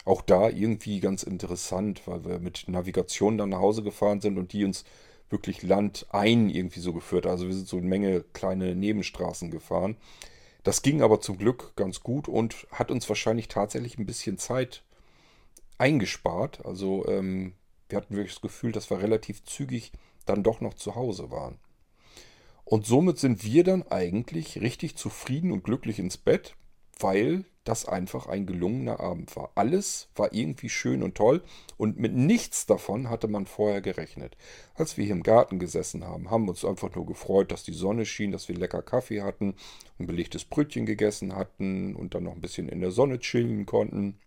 Auch 0.07 0.23
da 0.23 0.49
irgendwie 0.49 1.01
ganz 1.01 1.23
interessant, 1.23 2.07
weil 2.07 2.25
wir 2.25 2.39
mit 2.39 2.65
Navigation 2.67 3.37
dann 3.37 3.51
nach 3.51 3.61
Hause 3.61 3.83
gefahren 3.83 4.23
sind 4.23 4.39
und 4.39 4.53
die 4.55 4.65
uns 4.65 4.85
wirklich 5.31 5.63
landein 5.63 6.49
irgendwie 6.49 6.81
so 6.81 6.93
geführt. 6.93 7.27
Also 7.27 7.47
wir 7.47 7.55
sind 7.55 7.69
so 7.69 7.77
eine 7.77 7.87
Menge 7.87 8.25
kleine 8.33 8.75
Nebenstraßen 8.75 9.51
gefahren. 9.51 9.97
Das 10.63 10.83
ging 10.83 11.03
aber 11.03 11.21
zum 11.21 11.39
Glück 11.39 11.73
ganz 11.77 12.01
gut 12.01 12.29
und 12.29 12.67
hat 12.73 12.91
uns 12.91 13.09
wahrscheinlich 13.09 13.49
tatsächlich 13.49 13.99
ein 13.99 14.07
bisschen 14.07 14.39
Zeit 14.39 14.83
eingespart. 15.79 16.65
Also 16.65 17.07
ähm, 17.09 17.55
wir 17.89 17.97
hatten 17.97 18.17
wirklich 18.17 18.35
das 18.35 18.43
Gefühl, 18.43 18.73
dass 18.73 18.91
wir 18.91 19.01
relativ 19.01 19.45
zügig 19.45 19.93
dann 20.27 20.43
doch 20.43 20.61
noch 20.61 20.75
zu 20.75 20.95
Hause 20.95 21.31
waren. 21.31 21.59
Und 22.65 22.85
somit 22.85 23.19
sind 23.19 23.45
wir 23.45 23.65
dann 23.65 23.83
eigentlich 23.85 24.61
richtig 24.61 24.97
zufrieden 24.97 25.53
und 25.53 25.65
glücklich 25.65 25.99
ins 25.99 26.19
Bett, 26.19 26.55
weil 26.99 27.45
das 27.69 27.85
einfach 27.85 28.27
ein 28.27 28.47
gelungener 28.47 28.99
Abend 28.99 29.37
war. 29.37 29.51
Alles 29.55 30.09
war 30.17 30.33
irgendwie 30.33 30.71
schön 30.71 31.03
und 31.03 31.15
toll 31.15 31.43
und 31.77 31.99
mit 31.99 32.15
nichts 32.15 32.65
davon 32.65 33.11
hatte 33.11 33.29
man 33.29 33.45
vorher 33.45 33.83
gerechnet. 33.83 34.39
Als 34.75 34.97
wir 34.97 35.05
hier 35.05 35.15
im 35.15 35.23
Garten 35.23 35.59
gesessen 35.59 36.05
haben, 36.05 36.31
haben 36.31 36.47
wir 36.47 36.51
uns 36.51 36.65
einfach 36.65 36.95
nur 36.95 37.05
gefreut, 37.05 37.53
dass 37.53 37.65
die 37.65 37.75
Sonne 37.75 38.07
schien, 38.07 38.33
dass 38.33 38.49
wir 38.49 38.57
lecker 38.57 38.81
Kaffee 38.81 39.21
hatten, 39.21 39.55
ein 39.99 40.07
belegtes 40.07 40.47
Brötchen 40.47 40.87
gegessen 40.87 41.37
hatten 41.37 41.95
und 41.95 42.15
dann 42.15 42.25
noch 42.25 42.35
ein 42.35 42.41
bisschen 42.41 42.71
in 42.71 42.81
der 42.81 42.91
Sonne 42.91 43.19
chillen 43.19 43.67
konnten. 43.67 44.19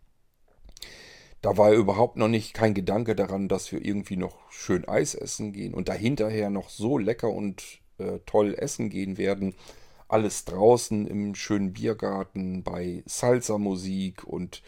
Da 1.41 1.57
war 1.57 1.71
überhaupt 1.73 2.17
noch 2.17 2.27
nicht 2.27 2.53
kein 2.53 2.75
Gedanke 2.75 3.15
daran, 3.15 3.47
dass 3.47 3.71
wir 3.71 3.83
irgendwie 3.83 4.17
noch 4.17 4.51
schön 4.51 4.87
Eis 4.87 5.15
essen 5.15 5.51
gehen 5.51 5.73
und 5.73 5.89
dahinterher 5.89 6.51
noch 6.51 6.69
so 6.69 6.99
lecker 6.99 7.31
und 7.31 7.79
äh, 7.97 8.19
toll 8.27 8.53
essen 8.53 8.91
gehen 8.91 9.17
werden. 9.17 9.55
Alles 10.11 10.43
draußen 10.43 11.07
im 11.07 11.35
schönen 11.35 11.71
Biergarten 11.71 12.63
bei 12.63 13.01
Salsa-Musik 13.05 14.25
und 14.25 14.61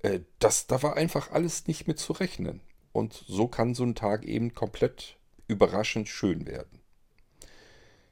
äh, 0.00 0.20
das, 0.40 0.66
da 0.66 0.82
war 0.82 0.96
einfach 0.96 1.30
alles 1.30 1.68
nicht 1.68 1.86
mit 1.86 2.00
zu 2.00 2.12
rechnen. 2.12 2.60
Und 2.92 3.12
so 3.28 3.46
kann 3.46 3.74
so 3.74 3.84
ein 3.84 3.94
Tag 3.94 4.24
eben 4.24 4.52
komplett 4.52 5.16
überraschend 5.46 6.08
schön 6.08 6.46
werden. 6.48 6.80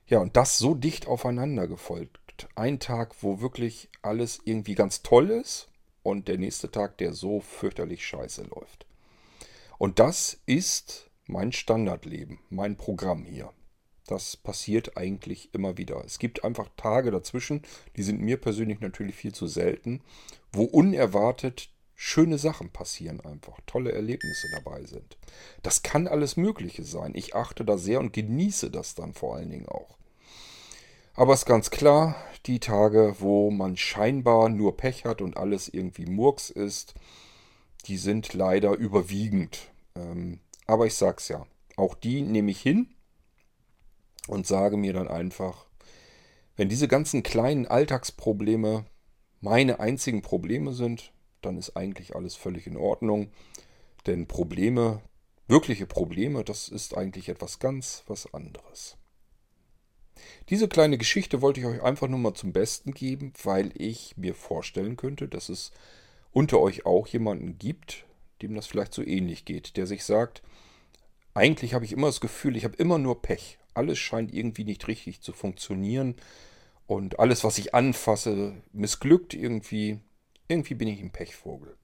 Ja, 0.07 0.21
und 0.21 0.37
das 0.37 0.59
so 0.59 0.75
dicht 0.75 1.09
aufeinander 1.09 1.67
gefolgt. 1.67 2.49
Ein 2.55 2.79
Tag, 2.79 3.23
wo 3.23 3.41
wirklich 3.41 3.89
alles 4.01 4.41
irgendwie 4.45 4.77
ganz 4.77 5.03
toll 5.03 5.31
ist 5.31 5.69
und 6.05 6.29
der 6.29 6.39
nächste 6.39 6.71
Tag, 6.71 6.97
der 6.99 7.13
so 7.13 7.41
fürchterlich 7.41 8.07
scheiße 8.07 8.45
läuft. 8.45 8.87
Und 9.79 9.99
das 9.99 10.41
ist 10.47 11.11
mein 11.27 11.51
Standardleben, 11.51 12.39
mein 12.51 12.77
Programm 12.77 13.25
hier. 13.25 13.53
Das 14.07 14.37
passiert 14.37 14.97
eigentlich 14.97 15.55
immer 15.55 15.79
wieder. 15.79 16.05
Es 16.05 16.19
gibt 16.19 16.45
einfach 16.45 16.69
Tage 16.77 17.11
dazwischen, 17.11 17.63
die 17.97 18.03
sind 18.03 18.21
mir 18.21 18.37
persönlich 18.37 18.81
natürlich 18.81 19.15
viel 19.15 19.33
zu 19.33 19.47
selten, 19.47 20.03
wo 20.53 20.65
unerwartet 20.65 21.71
schöne 21.95 22.37
Sachen 22.37 22.71
passieren 22.71 23.21
einfach, 23.21 23.61
tolle 23.65 23.93
Erlebnisse 23.93 24.49
dabei 24.53 24.83
sind. 24.85 25.17
Das 25.63 25.83
kann 25.83 26.09
alles 26.09 26.37
Mögliche 26.37 26.83
sein. 26.83 27.13
Ich 27.15 27.37
achte 27.37 27.65
da 27.65 27.79
sehr 27.79 28.01
und 28.01 28.13
genieße 28.13 28.71
das 28.71 28.97
dann 28.97 29.15
vor 29.15 29.37
allen 29.37 29.51
Dingen 29.51 29.69
auch. 29.69 29.97
Aber 31.15 31.35
es 31.35 31.41
ist 31.41 31.47
ganz 31.47 31.71
klar, 31.71 32.17
die 32.47 32.59
Tage, 32.59 33.17
wo 33.21 33.51
man 33.53 33.77
scheinbar 33.77 34.49
nur 34.49 34.77
Pech 34.77 35.05
hat 35.05 35.23
und 35.23 35.37
alles 35.37 35.69
irgendwie 35.69 36.07
Murks 36.07 36.51
ist, 36.51 36.95
die 37.87 37.99
sind 37.99 38.35
leider 38.35 38.73
überwiegend. 38.73 39.71
Ähm, 39.95 40.41
aber 40.67 40.87
ich 40.87 40.95
sag's 40.95 41.29
ja, 41.29 41.47
auch 41.77 41.95
die 41.95 42.23
nehme 42.23 42.51
ich 42.51 42.61
hin 42.61 42.89
und 44.29 44.47
sage 44.47 44.77
mir 44.77 44.93
dann 44.93 45.09
einfach, 45.09 45.67
wenn 46.57 46.69
diese 46.69 46.89
ganzen 46.89 47.23
kleinen 47.23 47.67
Alltagsprobleme 47.67 48.85
meine 49.41 49.81
einzigen 49.81 50.23
Probleme 50.23 50.73
sind, 50.73 51.13
dann 51.41 51.59
ist 51.59 51.77
eigentlich 51.77 52.15
alles 52.15 52.37
völlig 52.37 52.67
in 52.67 52.77
Ordnung. 52.77 53.33
Denn 54.07 54.27
Probleme, 54.27 55.01
wirkliche 55.49 55.87
Probleme, 55.87 56.45
das 56.45 56.69
ist 56.69 56.97
eigentlich 56.97 57.29
etwas 57.29 57.59
ganz 57.59 58.05
was 58.07 58.33
anderes. 58.33 58.97
Diese 60.51 60.69
kleine 60.69 60.99
Geschichte 60.99 61.41
wollte 61.41 61.61
ich 61.61 61.67
euch 61.67 61.83
einfach 61.83 62.09
nur 62.09 62.19
mal 62.19 62.35
zum 62.35 62.53
Besten 62.53 62.93
geben, 62.93 63.33
weil 63.43 63.73
ich 63.75 64.17
mir 64.17 64.35
vorstellen 64.35 64.97
könnte, 64.97 65.29
dass 65.29 65.49
es 65.49 65.73
unter 66.33 66.61
euch 66.61 66.87
auch 66.87 67.07
jemanden 67.07 67.59
gibt, 67.59 68.05
dem 68.41 68.55
das 68.55 68.67
vielleicht 68.67 68.95
so 68.95 69.03
ähnlich 69.03 69.45
geht, 69.45 69.77
der 69.77 69.87
sich 69.87 70.05
sagt, 70.05 70.43
eigentlich 71.35 71.75
habe 71.75 71.85
ich 71.85 71.93
immer 71.93 72.09
das 72.09 72.21
Gefühl, 72.21 72.57
ich 72.57 72.65
habe 72.65 72.77
immer 72.77 72.99
nur 72.99 73.23
Pech. 73.23 73.59
Alles 73.75 73.99
scheint 73.99 74.33
irgendwie 74.33 74.65
nicht 74.65 74.87
richtig 74.89 75.21
zu 75.21 75.33
funktionieren 75.33 76.17
und 76.87 77.19
alles, 77.19 77.45
was 77.45 77.59
ich 77.59 77.75
anfasse, 77.75 78.55
missglückt 78.73 79.35
irgendwie. 79.35 80.01
Irgendwie 80.49 80.75
bin 80.75 80.89
ich 80.89 81.01
ein 81.01 81.13
Pechvogel. 81.13 81.77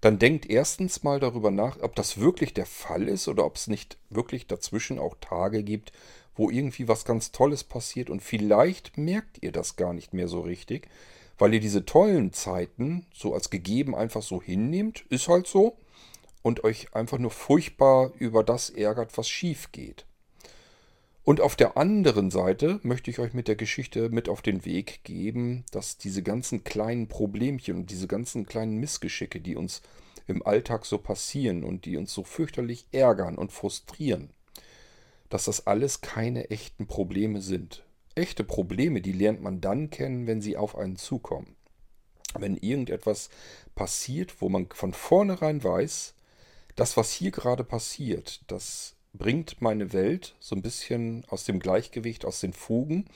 Dann 0.00 0.18
denkt 0.18 0.48
erstens 0.48 1.02
mal 1.02 1.20
darüber 1.20 1.50
nach, 1.50 1.80
ob 1.82 1.94
das 1.96 2.18
wirklich 2.18 2.54
der 2.54 2.66
Fall 2.66 3.08
ist 3.08 3.28
oder 3.28 3.44
ob 3.44 3.56
es 3.56 3.66
nicht 3.66 3.98
wirklich 4.10 4.46
dazwischen 4.46 4.98
auch 4.98 5.16
Tage 5.20 5.62
gibt, 5.62 5.92
wo 6.34 6.50
irgendwie 6.50 6.88
was 6.88 7.04
ganz 7.04 7.32
Tolles 7.32 7.64
passiert 7.64 8.10
und 8.10 8.22
vielleicht 8.22 8.98
merkt 8.98 9.42
ihr 9.42 9.52
das 9.52 9.76
gar 9.76 9.92
nicht 9.92 10.12
mehr 10.12 10.28
so 10.28 10.40
richtig, 10.40 10.88
weil 11.38 11.54
ihr 11.54 11.60
diese 11.60 11.84
tollen 11.84 12.32
Zeiten 12.32 13.06
so 13.12 13.34
als 13.34 13.50
gegeben 13.50 13.94
einfach 13.94 14.22
so 14.22 14.42
hinnehmt, 14.42 15.04
ist 15.08 15.28
halt 15.28 15.46
so, 15.46 15.76
und 16.42 16.62
euch 16.62 16.94
einfach 16.94 17.18
nur 17.18 17.32
furchtbar 17.32 18.12
über 18.18 18.44
das 18.44 18.70
ärgert, 18.70 19.18
was 19.18 19.28
schief 19.28 19.72
geht. 19.72 20.05
Und 21.26 21.40
auf 21.40 21.56
der 21.56 21.76
anderen 21.76 22.30
Seite 22.30 22.78
möchte 22.84 23.10
ich 23.10 23.18
euch 23.18 23.34
mit 23.34 23.48
der 23.48 23.56
Geschichte 23.56 24.10
mit 24.10 24.28
auf 24.28 24.42
den 24.42 24.64
Weg 24.64 25.00
geben, 25.02 25.64
dass 25.72 25.98
diese 25.98 26.22
ganzen 26.22 26.62
kleinen 26.62 27.08
Problemchen 27.08 27.74
und 27.78 27.90
diese 27.90 28.06
ganzen 28.06 28.46
kleinen 28.46 28.76
Missgeschicke, 28.76 29.40
die 29.40 29.56
uns 29.56 29.82
im 30.28 30.46
Alltag 30.46 30.86
so 30.86 30.98
passieren 30.98 31.64
und 31.64 31.84
die 31.84 31.96
uns 31.96 32.14
so 32.14 32.22
fürchterlich 32.22 32.86
ärgern 32.92 33.38
und 33.38 33.50
frustrieren, 33.50 34.30
dass 35.28 35.46
das 35.46 35.66
alles 35.66 36.00
keine 36.00 36.50
echten 36.50 36.86
Probleme 36.86 37.40
sind. 37.40 37.84
Echte 38.14 38.44
Probleme, 38.44 39.00
die 39.00 39.10
lernt 39.10 39.42
man 39.42 39.60
dann 39.60 39.90
kennen, 39.90 40.28
wenn 40.28 40.40
sie 40.40 40.56
auf 40.56 40.78
einen 40.78 40.94
zukommen. 40.94 41.56
Wenn 42.38 42.56
irgendetwas 42.56 43.30
passiert, 43.74 44.40
wo 44.40 44.48
man 44.48 44.68
von 44.72 44.92
vornherein 44.92 45.64
weiß, 45.64 46.14
das, 46.76 46.96
was 46.96 47.10
hier 47.10 47.32
gerade 47.32 47.64
passiert, 47.64 48.42
das 48.46 48.95
bringt 49.16 49.60
meine 49.60 49.92
Welt 49.92 50.36
so 50.40 50.54
ein 50.54 50.62
bisschen 50.62 51.24
aus 51.28 51.44
dem 51.44 51.58
Gleichgewicht, 51.60 52.24
aus 52.24 52.40
den 52.40 52.52
Fugen. 52.52 53.06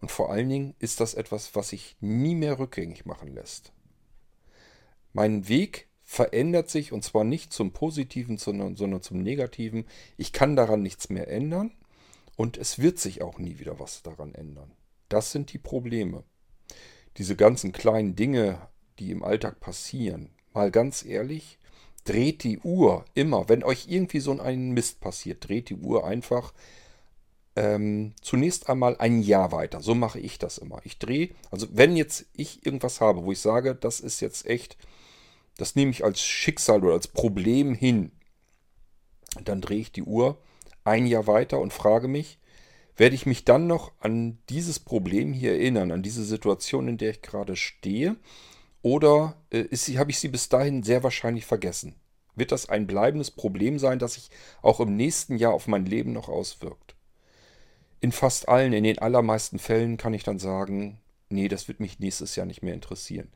Und 0.00 0.10
vor 0.10 0.30
allen 0.30 0.48
Dingen 0.48 0.74
ist 0.78 1.00
das 1.00 1.14
etwas, 1.14 1.54
was 1.54 1.70
sich 1.70 1.96
nie 2.00 2.34
mehr 2.34 2.58
rückgängig 2.58 3.06
machen 3.06 3.34
lässt. 3.34 3.72
Mein 5.12 5.48
Weg 5.48 5.88
verändert 6.02 6.68
sich 6.68 6.92
und 6.92 7.04
zwar 7.04 7.22
nicht 7.22 7.52
zum 7.52 7.72
Positiven, 7.72 8.36
sondern, 8.36 8.74
sondern 8.74 9.02
zum 9.02 9.22
Negativen. 9.22 9.86
Ich 10.16 10.32
kann 10.32 10.56
daran 10.56 10.82
nichts 10.82 11.08
mehr 11.08 11.28
ändern 11.28 11.72
und 12.34 12.56
es 12.56 12.80
wird 12.80 12.98
sich 12.98 13.22
auch 13.22 13.38
nie 13.38 13.60
wieder 13.60 13.78
was 13.78 14.02
daran 14.02 14.34
ändern. 14.34 14.72
Das 15.08 15.30
sind 15.30 15.52
die 15.52 15.58
Probleme. 15.58 16.24
Diese 17.16 17.36
ganzen 17.36 17.70
kleinen 17.70 18.16
Dinge, 18.16 18.68
die 18.98 19.12
im 19.12 19.22
Alltag 19.22 19.60
passieren, 19.60 20.30
mal 20.52 20.72
ganz 20.72 21.04
ehrlich, 21.04 21.59
dreht 22.04 22.44
die 22.44 22.58
Uhr 22.60 23.04
immer, 23.14 23.48
wenn 23.48 23.62
euch 23.62 23.86
irgendwie 23.88 24.20
so 24.20 24.38
ein 24.38 24.70
Mist 24.70 25.00
passiert, 25.00 25.48
dreht 25.48 25.70
die 25.70 25.76
Uhr 25.76 26.04
einfach 26.06 26.52
ähm, 27.56 28.14
zunächst 28.22 28.68
einmal 28.68 28.96
ein 28.98 29.22
Jahr 29.22 29.52
weiter. 29.52 29.80
So 29.80 29.94
mache 29.94 30.20
ich 30.20 30.38
das 30.38 30.58
immer. 30.58 30.80
Ich 30.84 30.98
drehe, 30.98 31.30
also 31.50 31.66
wenn 31.72 31.96
jetzt 31.96 32.26
ich 32.34 32.64
irgendwas 32.64 33.00
habe, 33.00 33.24
wo 33.24 33.32
ich 33.32 33.40
sage, 33.40 33.74
das 33.74 34.00
ist 34.00 34.20
jetzt 34.20 34.46
echt, 34.46 34.76
das 35.56 35.76
nehme 35.76 35.90
ich 35.90 36.04
als 36.04 36.20
Schicksal 36.20 36.84
oder 36.84 36.94
als 36.94 37.08
Problem 37.08 37.74
hin, 37.74 38.12
dann 39.44 39.60
drehe 39.60 39.80
ich 39.80 39.92
die 39.92 40.02
Uhr 40.02 40.38
ein 40.84 41.06
Jahr 41.06 41.26
weiter 41.26 41.60
und 41.60 41.72
frage 41.72 42.08
mich, 42.08 42.38
werde 42.96 43.14
ich 43.14 43.26
mich 43.26 43.44
dann 43.44 43.66
noch 43.66 43.92
an 44.00 44.38
dieses 44.48 44.78
Problem 44.78 45.32
hier 45.32 45.52
erinnern, 45.52 45.90
an 45.90 46.02
diese 46.02 46.24
Situation, 46.24 46.88
in 46.88 46.98
der 46.98 47.10
ich 47.10 47.22
gerade 47.22 47.56
stehe? 47.56 48.16
Oder 48.82 49.36
äh, 49.50 49.64
habe 49.96 50.10
ich 50.10 50.18
sie 50.18 50.28
bis 50.28 50.48
dahin 50.48 50.82
sehr 50.82 51.02
wahrscheinlich 51.02 51.46
vergessen? 51.46 51.94
Wird 52.34 52.52
das 52.52 52.68
ein 52.68 52.86
bleibendes 52.86 53.30
Problem 53.30 53.78
sein, 53.78 53.98
das 53.98 54.14
sich 54.14 54.30
auch 54.62 54.80
im 54.80 54.96
nächsten 54.96 55.36
Jahr 55.36 55.52
auf 55.52 55.66
mein 55.66 55.84
Leben 55.84 56.12
noch 56.12 56.28
auswirkt? 56.28 56.94
In 58.00 58.12
fast 58.12 58.48
allen, 58.48 58.72
in 58.72 58.84
den 58.84 58.98
allermeisten 58.98 59.58
Fällen 59.58 59.98
kann 59.98 60.14
ich 60.14 60.22
dann 60.22 60.38
sagen, 60.38 60.98
nee, 61.28 61.48
das 61.48 61.68
wird 61.68 61.80
mich 61.80 61.98
nächstes 61.98 62.36
Jahr 62.36 62.46
nicht 62.46 62.62
mehr 62.62 62.72
interessieren. 62.72 63.28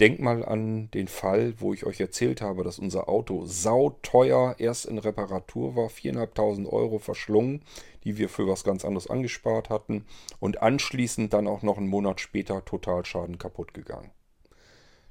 Denkt 0.00 0.20
mal 0.20 0.44
an 0.44 0.90
den 0.90 1.06
Fall, 1.06 1.54
wo 1.58 1.72
ich 1.72 1.86
euch 1.86 2.00
erzählt 2.00 2.40
habe, 2.40 2.64
dass 2.64 2.80
unser 2.80 3.08
Auto 3.08 3.46
sauteuer 3.46 4.56
erst 4.58 4.86
in 4.86 4.98
Reparatur 4.98 5.76
war, 5.76 5.88
4.500 5.88 6.68
Euro 6.68 6.98
verschlungen, 6.98 7.62
die 8.02 8.18
wir 8.18 8.28
für 8.28 8.48
was 8.48 8.64
ganz 8.64 8.84
anderes 8.84 9.08
angespart 9.08 9.70
hatten 9.70 10.04
und 10.40 10.62
anschließend 10.62 11.32
dann 11.32 11.46
auch 11.46 11.62
noch 11.62 11.78
einen 11.78 11.88
Monat 11.88 12.20
später 12.20 12.64
Totalschaden 12.64 13.38
kaputt 13.38 13.72
gegangen. 13.72 14.10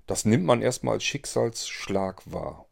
Das 0.08 0.26
nimmt 0.26 0.46
man 0.46 0.62
erstmal 0.62 0.96
als 0.96 1.04
Schicksalsschlag 1.04 2.24
wahr. 2.26 2.66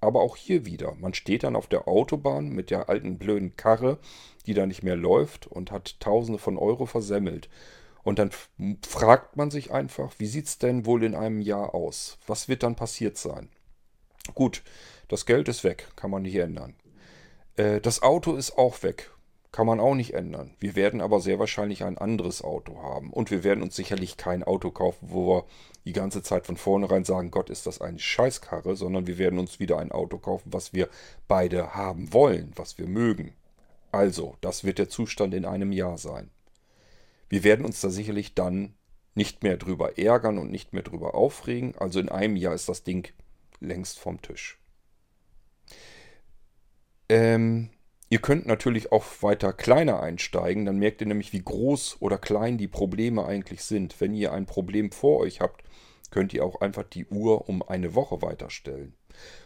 Aber 0.00 0.20
auch 0.20 0.36
hier 0.36 0.66
wieder, 0.66 0.94
man 0.94 1.14
steht 1.14 1.42
dann 1.42 1.56
auf 1.56 1.66
der 1.66 1.88
Autobahn 1.88 2.50
mit 2.50 2.70
der 2.70 2.88
alten 2.88 3.18
blöden 3.18 3.56
Karre, 3.56 3.98
die 4.46 4.54
da 4.54 4.66
nicht 4.66 4.82
mehr 4.82 4.96
läuft 4.96 5.46
und 5.46 5.70
hat 5.70 6.00
Tausende 6.00 6.38
von 6.38 6.58
Euro 6.58 6.86
versemmelt. 6.86 7.48
Und 8.02 8.18
dann 8.18 8.30
fragt 8.84 9.36
man 9.36 9.50
sich 9.50 9.70
einfach, 9.70 10.12
wie 10.18 10.26
sieht 10.26 10.46
es 10.46 10.58
denn 10.58 10.86
wohl 10.86 11.04
in 11.04 11.14
einem 11.14 11.40
Jahr 11.40 11.74
aus? 11.74 12.18
Was 12.26 12.48
wird 12.48 12.64
dann 12.64 12.74
passiert 12.74 13.16
sein? 13.16 13.48
Gut, 14.34 14.62
das 15.08 15.24
Geld 15.24 15.48
ist 15.48 15.62
weg, 15.64 15.88
kann 15.94 16.10
man 16.10 16.22
nicht 16.22 16.36
ändern. 16.36 16.74
Äh, 17.56 17.80
das 17.80 18.02
Auto 18.02 18.34
ist 18.34 18.58
auch 18.58 18.82
weg. 18.82 19.10
Kann 19.52 19.66
man 19.66 19.80
auch 19.80 19.94
nicht 19.94 20.14
ändern. 20.14 20.54
Wir 20.58 20.74
werden 20.76 21.02
aber 21.02 21.20
sehr 21.20 21.38
wahrscheinlich 21.38 21.84
ein 21.84 21.98
anderes 21.98 22.42
Auto 22.42 22.82
haben. 22.82 23.12
Und 23.12 23.30
wir 23.30 23.44
werden 23.44 23.62
uns 23.62 23.76
sicherlich 23.76 24.16
kein 24.16 24.42
Auto 24.42 24.70
kaufen, 24.70 25.08
wo 25.10 25.26
wir 25.26 25.44
die 25.84 25.92
ganze 25.92 26.22
Zeit 26.22 26.46
von 26.46 26.56
vornherein 26.56 27.04
sagen, 27.04 27.30
Gott, 27.30 27.50
ist 27.50 27.66
das 27.66 27.80
eine 27.80 27.98
Scheißkarre, 27.98 28.76
sondern 28.76 29.06
wir 29.06 29.18
werden 29.18 29.38
uns 29.38 29.60
wieder 29.60 29.78
ein 29.78 29.92
Auto 29.92 30.16
kaufen, 30.16 30.52
was 30.52 30.72
wir 30.72 30.88
beide 31.28 31.74
haben 31.74 32.14
wollen, 32.14 32.52
was 32.56 32.78
wir 32.78 32.86
mögen. 32.86 33.34
Also, 33.92 34.36
das 34.40 34.64
wird 34.64 34.78
der 34.78 34.88
Zustand 34.88 35.34
in 35.34 35.44
einem 35.44 35.70
Jahr 35.70 35.98
sein. 35.98 36.30
Wir 37.28 37.44
werden 37.44 37.66
uns 37.66 37.80
da 37.82 37.90
sicherlich 37.90 38.34
dann 38.34 38.74
nicht 39.14 39.42
mehr 39.42 39.58
drüber 39.58 39.98
ärgern 39.98 40.38
und 40.38 40.50
nicht 40.50 40.72
mehr 40.72 40.82
drüber 40.82 41.14
aufregen. 41.14 41.74
Also 41.76 42.00
in 42.00 42.08
einem 42.08 42.36
Jahr 42.36 42.54
ist 42.54 42.68
das 42.68 42.82
Ding 42.82 43.12
längst 43.60 43.98
vom 43.98 44.20
Tisch. 44.22 44.58
Ähm, 47.08 47.70
Ihr 48.12 48.18
könnt 48.18 48.44
natürlich 48.44 48.92
auch 48.92 49.06
weiter 49.22 49.54
kleiner 49.54 50.02
einsteigen, 50.02 50.66
dann 50.66 50.78
merkt 50.78 51.00
ihr 51.00 51.06
nämlich, 51.06 51.32
wie 51.32 51.40
groß 51.40 51.96
oder 52.00 52.18
klein 52.18 52.58
die 52.58 52.68
Probleme 52.68 53.24
eigentlich 53.24 53.64
sind. 53.64 53.98
Wenn 54.02 54.12
ihr 54.12 54.34
ein 54.34 54.44
Problem 54.44 54.92
vor 54.92 55.20
euch 55.20 55.40
habt, 55.40 55.64
könnt 56.10 56.34
ihr 56.34 56.44
auch 56.44 56.60
einfach 56.60 56.82
die 56.82 57.06
Uhr 57.06 57.48
um 57.48 57.62
eine 57.66 57.94
Woche 57.94 58.20
weiterstellen. 58.20 58.92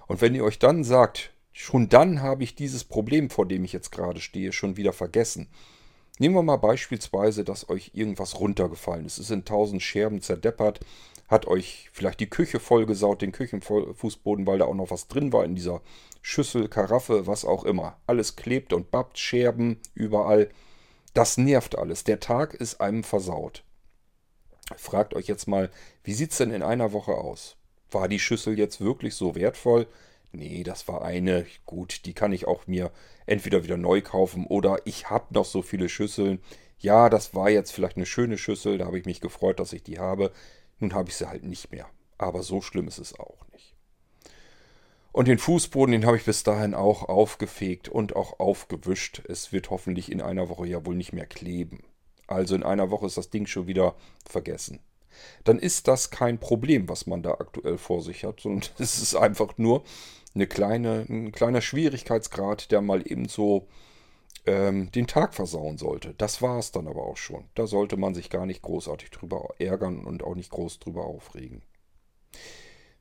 Und 0.08 0.20
wenn 0.20 0.34
ihr 0.34 0.42
euch 0.42 0.58
dann 0.58 0.82
sagt, 0.82 1.32
schon 1.52 1.88
dann 1.88 2.22
habe 2.22 2.42
ich 2.42 2.56
dieses 2.56 2.82
Problem, 2.82 3.30
vor 3.30 3.46
dem 3.46 3.62
ich 3.62 3.72
jetzt 3.72 3.92
gerade 3.92 4.20
stehe, 4.20 4.52
schon 4.52 4.76
wieder 4.76 4.92
vergessen. 4.92 5.46
Nehmen 6.18 6.34
wir 6.34 6.42
mal 6.42 6.56
beispielsweise, 6.56 7.44
dass 7.44 7.68
euch 7.68 7.92
irgendwas 7.94 8.40
runtergefallen 8.40 9.06
ist. 9.06 9.18
Es 9.18 9.28
sind 9.28 9.46
tausend 9.46 9.80
Scherben 9.80 10.22
zerdeppert, 10.22 10.80
hat 11.28 11.46
euch 11.46 11.90
vielleicht 11.92 12.20
die 12.20 12.30
Küche 12.30 12.60
vollgesaut, 12.60 13.22
den 13.22 13.32
Küchenfußboden, 13.32 14.46
weil 14.46 14.58
da 14.58 14.66
auch 14.66 14.74
noch 14.74 14.90
was 14.90 15.08
drin 15.08 15.32
war 15.32 15.44
in 15.44 15.54
dieser 15.54 15.82
Schüssel, 16.22 16.68
Karaffe, 16.68 17.26
was 17.26 17.44
auch 17.44 17.64
immer. 17.64 17.98
Alles 18.06 18.36
klebt 18.36 18.72
und 18.72 18.90
babbt, 18.90 19.18
Scherben 19.18 19.78
überall. 19.94 20.48
Das 21.14 21.38
nervt 21.38 21.78
alles. 21.78 22.04
Der 22.04 22.20
Tag 22.20 22.54
ist 22.54 22.80
einem 22.80 23.04
versaut. 23.04 23.64
Fragt 24.76 25.14
euch 25.14 25.26
jetzt 25.26 25.46
mal, 25.46 25.70
wie 26.02 26.14
sieht 26.14 26.32
es 26.32 26.38
denn 26.38 26.50
in 26.50 26.62
einer 26.62 26.92
Woche 26.92 27.12
aus? 27.12 27.56
War 27.90 28.08
die 28.08 28.18
Schüssel 28.18 28.58
jetzt 28.58 28.80
wirklich 28.80 29.14
so 29.14 29.34
wertvoll? 29.34 29.86
Nee, 30.32 30.64
das 30.64 30.88
war 30.88 31.02
eine. 31.02 31.46
Gut, 31.64 32.04
die 32.04 32.12
kann 32.12 32.32
ich 32.32 32.46
auch 32.46 32.66
mir 32.66 32.90
entweder 33.26 33.64
wieder 33.64 33.76
neu 33.76 34.02
kaufen 34.02 34.46
oder 34.46 34.78
ich 34.84 35.08
habe 35.08 35.32
noch 35.32 35.44
so 35.44 35.62
viele 35.62 35.88
Schüsseln. 35.88 36.40
Ja, 36.78 37.08
das 37.08 37.34
war 37.34 37.48
jetzt 37.48 37.70
vielleicht 37.70 37.96
eine 37.96 38.06
schöne 38.06 38.36
Schüssel, 38.36 38.78
da 38.78 38.86
habe 38.86 38.98
ich 38.98 39.06
mich 39.06 39.20
gefreut, 39.20 39.60
dass 39.60 39.72
ich 39.72 39.82
die 39.82 39.98
habe. 39.98 40.32
Nun 40.78 40.94
habe 40.94 41.08
ich 41.08 41.16
sie 41.16 41.28
halt 41.28 41.44
nicht 41.44 41.70
mehr. 41.70 41.88
Aber 42.18 42.42
so 42.42 42.60
schlimm 42.60 42.88
ist 42.88 42.98
es 42.98 43.18
auch 43.18 43.46
nicht. 43.52 43.74
Und 45.12 45.28
den 45.28 45.38
Fußboden, 45.38 45.92
den 45.92 46.06
habe 46.06 46.16
ich 46.16 46.24
bis 46.24 46.42
dahin 46.42 46.74
auch 46.74 47.08
aufgefegt 47.08 47.88
und 47.88 48.16
auch 48.16 48.38
aufgewischt. 48.38 49.22
Es 49.26 49.52
wird 49.52 49.70
hoffentlich 49.70 50.12
in 50.12 50.20
einer 50.20 50.48
Woche 50.48 50.66
ja 50.66 50.84
wohl 50.84 50.94
nicht 50.94 51.12
mehr 51.12 51.26
kleben. 51.26 51.84
Also 52.26 52.54
in 52.54 52.62
einer 52.62 52.90
Woche 52.90 53.06
ist 53.06 53.16
das 53.16 53.30
Ding 53.30 53.46
schon 53.46 53.66
wieder 53.66 53.94
vergessen. 54.28 54.80
Dann 55.44 55.58
ist 55.58 55.88
das 55.88 56.10
kein 56.10 56.38
Problem, 56.38 56.88
was 56.88 57.06
man 57.06 57.22
da 57.22 57.32
aktuell 57.32 57.78
vor 57.78 58.02
sich 58.02 58.24
hat, 58.24 58.40
sondern 58.40 58.68
es 58.78 58.98
ist 58.98 59.14
einfach 59.14 59.56
nur 59.56 59.84
eine 60.34 60.46
kleine, 60.46 61.06
ein 61.08 61.32
kleiner 61.32 61.62
Schwierigkeitsgrad, 61.62 62.70
der 62.70 62.82
mal 62.82 63.10
eben 63.10 63.26
so 63.26 63.68
ähm, 64.46 64.90
den 64.92 65.06
Tag 65.06 65.34
versauen 65.34 65.78
sollte. 65.78 66.14
Das 66.14 66.40
war 66.42 66.58
es 66.58 66.72
dann 66.72 66.88
aber 66.88 67.02
auch 67.02 67.16
schon. 67.16 67.44
Da 67.54 67.66
sollte 67.66 67.96
man 67.96 68.14
sich 68.14 68.30
gar 68.30 68.46
nicht 68.46 68.62
großartig 68.62 69.10
drüber 69.10 69.48
ärgern 69.58 70.04
und 70.04 70.24
auch 70.24 70.34
nicht 70.34 70.50
groß 70.50 70.78
drüber 70.78 71.04
aufregen. 71.04 71.62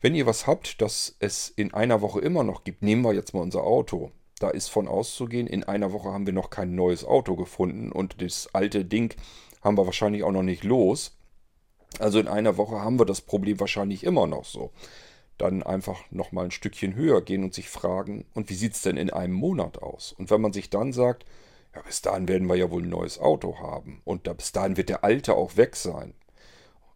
Wenn 0.01 0.15
ihr 0.15 0.25
was 0.25 0.45
habt, 0.45 0.81
das 0.81 1.15
es 1.19 1.49
in 1.49 1.73
einer 1.73 2.01
Woche 2.01 2.19
immer 2.19 2.43
noch 2.43 2.63
gibt, 2.63 2.83
nehmen 2.83 3.03
wir 3.03 3.13
jetzt 3.13 3.33
mal 3.33 3.41
unser 3.41 3.63
Auto. 3.63 4.11
Da 4.39 4.49
ist 4.49 4.67
von 4.67 4.87
auszugehen, 4.87 5.47
in 5.47 5.63
einer 5.63 5.93
Woche 5.93 6.09
haben 6.09 6.25
wir 6.25 6.33
noch 6.33 6.49
kein 6.49 6.75
neues 6.75 7.05
Auto 7.05 7.35
gefunden 7.35 7.91
und 7.91 8.21
das 8.21 8.49
alte 8.53 8.83
Ding 8.83 9.15
haben 9.63 9.77
wir 9.77 9.85
wahrscheinlich 9.85 10.23
auch 10.23 10.31
noch 10.31 10.43
nicht 10.43 10.63
los. 10.63 11.17
Also 11.99 12.19
in 12.19 12.27
einer 12.27 12.57
Woche 12.57 12.81
haben 12.81 12.99
wir 12.99 13.05
das 13.05 13.21
Problem 13.21 13.59
wahrscheinlich 13.59 14.03
immer 14.03 14.27
noch 14.27 14.43
so. 14.43 14.71
Dann 15.37 15.63
einfach 15.63 15.99
nochmal 16.11 16.45
ein 16.45 16.51
Stückchen 16.51 16.95
höher 16.95 17.21
gehen 17.21 17.43
und 17.43 17.53
sich 17.53 17.69
fragen, 17.69 18.25
und 18.33 18.49
wie 18.49 18.55
sieht 18.55 18.73
es 18.73 18.81
denn 18.81 18.97
in 18.97 19.09
einem 19.09 19.33
Monat 19.33 19.79
aus? 19.79 20.13
Und 20.13 20.29
wenn 20.29 20.41
man 20.41 20.53
sich 20.53 20.69
dann 20.69 20.93
sagt, 20.93 21.25
ja, 21.75 21.81
bis 21.81 22.01
dahin 22.01 22.27
werden 22.27 22.47
wir 22.47 22.55
ja 22.55 22.71
wohl 22.71 22.83
ein 22.83 22.89
neues 22.89 23.19
Auto 23.19 23.59
haben 23.59 24.01
und 24.05 24.27
da, 24.27 24.33
bis 24.33 24.53
dahin 24.53 24.77
wird 24.77 24.89
der 24.89 25.03
alte 25.03 25.35
auch 25.35 25.57
weg 25.57 25.75
sein. 25.75 26.13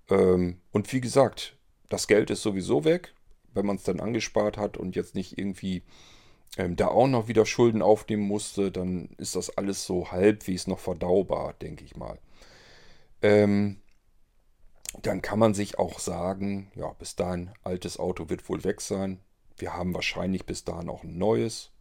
Ähm, 0.10 0.62
und 0.72 0.92
wie 0.94 1.02
gesagt, 1.02 1.58
das 1.90 2.08
Geld 2.08 2.30
ist 2.30 2.42
sowieso 2.42 2.86
weg, 2.86 3.14
wenn 3.54 3.66
man 3.66 3.76
es 3.76 3.84
dann 3.84 4.00
angespart 4.00 4.58
hat 4.58 4.78
und 4.78 4.96
jetzt 4.96 5.16
nicht 5.16 5.38
irgendwie 5.38 5.84
ähm, 6.58 6.76
da 6.76 6.88
auch 6.88 7.08
noch 7.08 7.28
wieder 7.28 7.46
Schulden 7.46 7.82
aufnehmen 7.82 8.24
musste, 8.24 8.72
dann 8.72 9.10
ist 9.18 9.36
das 9.36 9.56
alles 9.58 9.86
so 9.86 10.12
halbwegs 10.12 10.68
noch 10.68 10.80
verdaubar, 10.80 11.54
denke 11.54 11.84
ich 11.84 11.96
mal. 11.96 12.20
Ähm, 13.22 13.82
dann 15.06 15.22
kann 15.22 15.40
man 15.40 15.54
sich 15.54 15.80
auch 15.80 16.00
sagen, 16.00 16.72
ja, 16.76 16.92
bis 16.94 17.16
dahin, 17.16 17.52
altes 17.64 18.00
Auto 18.00 18.30
wird 18.30 18.48
wohl 18.50 18.64
weg 18.64 18.82
sein. 18.82 19.20
Wir 19.58 19.74
haben 19.74 19.94
wahrscheinlich 19.94 20.46
bis 20.46 20.64
dahin 20.64 20.90
auch 20.90 21.04
ein 21.04 21.18
neues. 21.18 21.72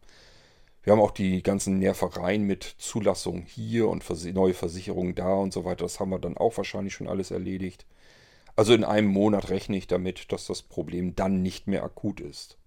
Wir 0.83 0.93
haben 0.93 1.01
auch 1.01 1.11
die 1.11 1.43
ganzen 1.43 1.79
Nervereien 1.79 2.43
mit 2.43 2.63
Zulassung 2.63 3.43
hier 3.43 3.89
und 3.89 4.03
neue 4.33 4.53
Versicherungen 4.53 5.15
da 5.15 5.33
und 5.33 5.53
so 5.53 5.65
weiter. 5.65 5.85
Das 5.85 5.99
haben 5.99 6.09
wir 6.09 6.19
dann 6.19 6.37
auch 6.37 6.55
wahrscheinlich 6.57 6.93
schon 6.93 7.07
alles 7.07 7.31
erledigt. 7.31 7.85
Also 8.55 8.73
in 8.73 8.83
einem 8.83 9.07
Monat 9.07 9.49
rechne 9.49 9.77
ich 9.77 9.87
damit, 9.87 10.31
dass 10.31 10.47
das 10.47 10.61
Problem 10.61 11.15
dann 11.15 11.41
nicht 11.41 11.67
mehr 11.67 11.83
akut 11.83 12.19
ist. 12.19 12.57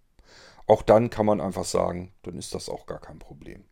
Auch 0.67 0.83
dann 0.83 1.11
kann 1.11 1.27
man 1.27 1.41
einfach 1.41 1.65
sagen, 1.65 2.13
dann 2.23 2.37
ist 2.37 2.55
das 2.55 2.69
auch 2.69 2.87
gar 2.87 3.01
kein 3.01 3.19
Problem. 3.19 3.65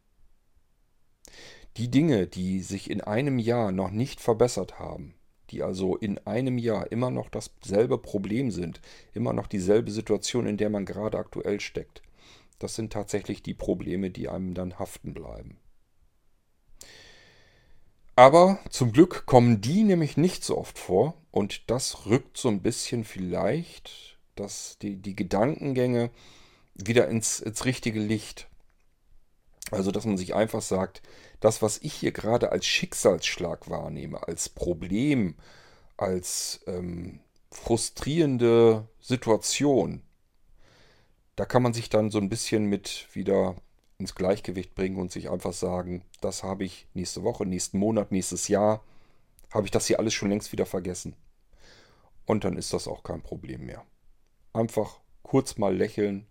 Die 1.76 1.90
Dinge, 1.90 2.26
die 2.26 2.60
sich 2.60 2.90
in 2.90 3.00
einem 3.00 3.38
Jahr 3.38 3.70
noch 3.72 3.90
nicht 3.90 4.20
verbessert 4.20 4.78
haben, 4.78 5.14
die 5.50 5.62
also 5.62 5.96
in 5.96 6.18
einem 6.26 6.58
Jahr 6.58 6.90
immer 6.92 7.10
noch 7.10 7.28
dasselbe 7.28 7.98
Problem 7.98 8.50
sind, 8.50 8.80
immer 9.12 9.32
noch 9.32 9.46
dieselbe 9.46 9.90
Situation, 9.90 10.46
in 10.46 10.56
der 10.56 10.70
man 10.70 10.86
gerade 10.86 11.18
aktuell 11.18 11.60
steckt, 11.60 12.02
das 12.58 12.74
sind 12.74 12.92
tatsächlich 12.92 13.42
die 13.42 13.54
Probleme, 13.54 14.10
die 14.10 14.28
einem 14.28 14.54
dann 14.54 14.78
haften 14.78 15.14
bleiben. 15.14 15.58
Aber 18.16 18.58
zum 18.68 18.92
Glück 18.92 19.24
kommen 19.24 19.60
die 19.60 19.82
nämlich 19.82 20.16
nicht 20.16 20.44
so 20.44 20.58
oft 20.58 20.78
vor 20.78 21.14
und 21.30 21.70
das 21.70 22.06
rückt 22.06 22.36
so 22.36 22.48
ein 22.48 22.60
bisschen 22.60 23.04
vielleicht 23.04 24.10
dass 24.40 24.78
die, 24.78 24.96
die 24.96 25.14
Gedankengänge 25.14 26.10
wieder 26.74 27.08
ins, 27.08 27.40
ins 27.40 27.64
richtige 27.64 28.00
Licht. 28.00 28.48
Also, 29.70 29.90
dass 29.90 30.04
man 30.04 30.16
sich 30.16 30.34
einfach 30.34 30.62
sagt, 30.62 31.02
das, 31.38 31.62
was 31.62 31.78
ich 31.78 31.94
hier 31.94 32.12
gerade 32.12 32.52
als 32.52 32.66
Schicksalsschlag 32.66 33.70
wahrnehme, 33.70 34.26
als 34.26 34.48
Problem, 34.48 35.36
als 35.96 36.60
ähm, 36.66 37.20
frustrierende 37.50 38.88
Situation, 39.00 40.02
da 41.36 41.44
kann 41.44 41.62
man 41.62 41.72
sich 41.72 41.88
dann 41.88 42.10
so 42.10 42.18
ein 42.18 42.28
bisschen 42.28 42.66
mit 42.66 43.08
wieder 43.12 43.56
ins 43.98 44.14
Gleichgewicht 44.14 44.74
bringen 44.74 44.96
und 44.96 45.12
sich 45.12 45.30
einfach 45.30 45.52
sagen, 45.52 46.02
das 46.20 46.42
habe 46.42 46.64
ich 46.64 46.86
nächste 46.94 47.22
Woche, 47.22 47.46
nächsten 47.46 47.78
Monat, 47.78 48.12
nächstes 48.12 48.48
Jahr, 48.48 48.82
habe 49.50 49.66
ich 49.66 49.70
das 49.70 49.86
hier 49.86 49.98
alles 49.98 50.14
schon 50.14 50.30
längst 50.30 50.52
wieder 50.52 50.66
vergessen. 50.66 51.14
Und 52.26 52.44
dann 52.44 52.56
ist 52.56 52.72
das 52.72 52.88
auch 52.88 53.02
kein 53.02 53.22
Problem 53.22 53.66
mehr. 53.66 53.84
Einfach 54.52 55.00
kurz 55.22 55.58
mal 55.58 55.76
lächeln, 55.76 56.26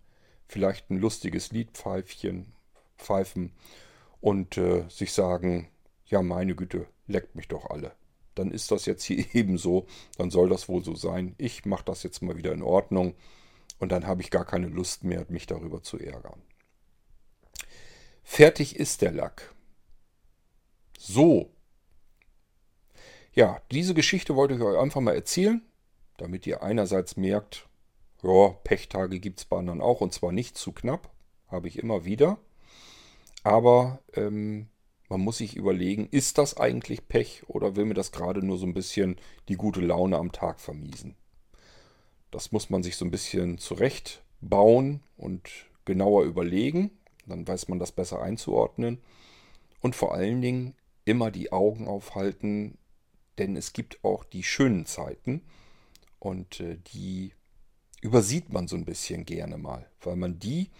vielleicht 0.46 0.90
ein 0.90 0.98
lustiges 0.98 1.52
Liedpfeifchen 1.52 2.52
pfeifen 3.00 3.52
und 4.20 4.56
äh, 4.56 4.84
sich 4.88 5.12
sagen, 5.12 5.68
ja 6.06 6.22
meine 6.22 6.54
Güte, 6.54 6.86
leckt 7.06 7.34
mich 7.34 7.48
doch 7.48 7.70
alle. 7.70 7.92
Dann 8.34 8.50
ist 8.50 8.70
das 8.70 8.86
jetzt 8.86 9.04
hier 9.04 9.24
eben 9.34 9.58
so, 9.58 9.86
dann 10.16 10.30
soll 10.30 10.48
das 10.48 10.68
wohl 10.68 10.84
so 10.84 10.94
sein. 10.94 11.34
Ich 11.38 11.64
mache 11.64 11.84
das 11.84 12.02
jetzt 12.02 12.22
mal 12.22 12.36
wieder 12.36 12.52
in 12.52 12.62
Ordnung 12.62 13.14
und 13.78 13.90
dann 13.92 14.06
habe 14.06 14.22
ich 14.22 14.30
gar 14.30 14.44
keine 14.44 14.68
Lust 14.68 15.04
mehr, 15.04 15.26
mich 15.28 15.46
darüber 15.46 15.82
zu 15.82 15.98
ärgern. 15.98 16.42
Fertig 18.22 18.76
ist 18.76 19.02
der 19.02 19.12
Lack. 19.12 19.54
So. 20.98 21.50
Ja, 23.32 23.62
diese 23.70 23.94
Geschichte 23.94 24.36
wollte 24.36 24.54
ich 24.54 24.60
euch 24.60 24.78
einfach 24.78 25.00
mal 25.00 25.14
erzählen, 25.14 25.62
damit 26.18 26.46
ihr 26.46 26.62
einerseits 26.62 27.16
merkt, 27.16 27.68
ja, 28.22 28.50
Pechtage 28.64 29.18
gibt 29.18 29.38
es 29.40 29.44
bei 29.46 29.56
anderen 29.56 29.80
auch 29.80 30.00
und 30.00 30.12
zwar 30.12 30.30
nicht 30.30 30.58
zu 30.58 30.72
knapp, 30.72 31.10
habe 31.48 31.68
ich 31.68 31.78
immer 31.78 32.04
wieder. 32.04 32.38
Aber 33.42 34.00
ähm, 34.14 34.68
man 35.08 35.20
muss 35.20 35.38
sich 35.38 35.56
überlegen, 35.56 36.08
ist 36.10 36.38
das 36.38 36.56
eigentlich 36.56 37.08
Pech 37.08 37.42
oder 37.48 37.76
will 37.76 37.84
mir 37.84 37.94
das 37.94 38.12
gerade 38.12 38.44
nur 38.44 38.58
so 38.58 38.66
ein 38.66 38.74
bisschen 38.74 39.16
die 39.48 39.56
gute 39.56 39.80
Laune 39.80 40.18
am 40.18 40.32
Tag 40.32 40.60
vermiesen? 40.60 41.16
Das 42.30 42.52
muss 42.52 42.70
man 42.70 42.82
sich 42.82 42.96
so 42.96 43.04
ein 43.04 43.10
bisschen 43.10 43.58
zurechtbauen 43.58 45.02
und 45.16 45.50
genauer 45.84 46.24
überlegen. 46.24 46.92
Dann 47.26 47.46
weiß 47.46 47.68
man 47.68 47.78
das 47.78 47.92
besser 47.92 48.22
einzuordnen. 48.22 48.98
Und 49.80 49.96
vor 49.96 50.14
allen 50.14 50.40
Dingen 50.42 50.74
immer 51.04 51.30
die 51.30 51.52
Augen 51.52 51.88
aufhalten, 51.88 52.78
denn 53.38 53.56
es 53.56 53.72
gibt 53.72 54.04
auch 54.04 54.24
die 54.24 54.42
schönen 54.42 54.86
Zeiten 54.86 55.42
und 56.18 56.60
äh, 56.60 56.76
die 56.92 57.32
übersieht 58.02 58.52
man 58.52 58.68
so 58.68 58.76
ein 58.76 58.84
bisschen 58.84 59.24
gerne 59.24 59.58
mal, 59.58 59.90
weil 60.02 60.16
man 60.16 60.38
die 60.38 60.70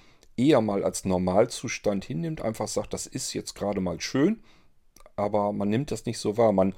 eher 0.41 0.61
mal 0.61 0.85
als 0.85 1.05
Normalzustand 1.05 2.05
hinnimmt, 2.05 2.41
einfach 2.41 2.69
sagt, 2.69 2.95
das 2.95 3.07
ist 3.07 3.35
jetzt 3.35 3.55
gerade 3.55 3.81
mal 3.81 4.01
schön, 4.01 4.43
aber 5.17 5.53
man 5.53 5.69
nimmt 5.69 5.91
das 5.91 6.07
nicht 6.07 6.19
so 6.19 6.37
wahr. 6.39 6.53
Man 6.53 6.75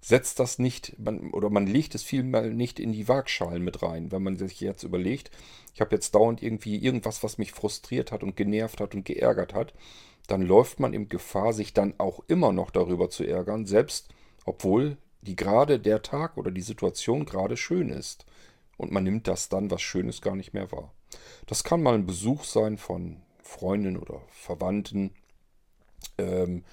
setzt 0.00 0.38
das 0.38 0.58
nicht, 0.58 0.98
man, 0.98 1.30
oder 1.32 1.50
man 1.50 1.66
legt 1.66 1.94
es 1.94 2.02
vielmal 2.02 2.52
nicht 2.52 2.78
in 2.78 2.92
die 2.92 3.08
Waagschalen 3.08 3.64
mit 3.64 3.82
rein. 3.82 4.12
Wenn 4.12 4.22
man 4.22 4.36
sich 4.36 4.60
jetzt 4.60 4.82
überlegt, 4.82 5.30
ich 5.74 5.80
habe 5.80 5.94
jetzt 5.94 6.14
dauernd 6.14 6.42
irgendwie 6.42 6.76
irgendwas, 6.76 7.22
was 7.22 7.38
mich 7.38 7.52
frustriert 7.52 8.12
hat 8.12 8.22
und 8.22 8.36
genervt 8.36 8.80
hat 8.80 8.94
und 8.94 9.04
geärgert 9.04 9.54
hat, 9.54 9.74
dann 10.26 10.42
läuft 10.42 10.78
man 10.78 10.92
in 10.92 11.08
Gefahr, 11.08 11.52
sich 11.52 11.72
dann 11.72 11.94
auch 11.98 12.20
immer 12.28 12.52
noch 12.52 12.70
darüber 12.70 13.08
zu 13.08 13.24
ärgern, 13.24 13.64
selbst 13.64 14.08
obwohl 14.44 14.98
die 15.22 15.36
gerade 15.36 15.80
der 15.80 16.02
Tag 16.02 16.36
oder 16.36 16.50
die 16.50 16.60
Situation 16.60 17.24
gerade 17.24 17.56
schön 17.56 17.88
ist. 17.88 18.26
Und 18.76 18.92
man 18.92 19.04
nimmt 19.04 19.26
das 19.26 19.48
dann, 19.48 19.70
was 19.70 19.82
Schönes, 19.82 20.20
gar 20.20 20.36
nicht 20.36 20.52
mehr 20.52 20.70
wahr. 20.70 20.92
Das 21.46 21.64
kann 21.64 21.82
mal 21.82 21.94
ein 21.94 22.06
Besuch 22.06 22.44
sein 22.44 22.78
von 22.78 23.22
Freunden 23.42 23.96
oder 23.96 24.20
Verwandten, 24.28 25.10
ähm, 26.18 26.64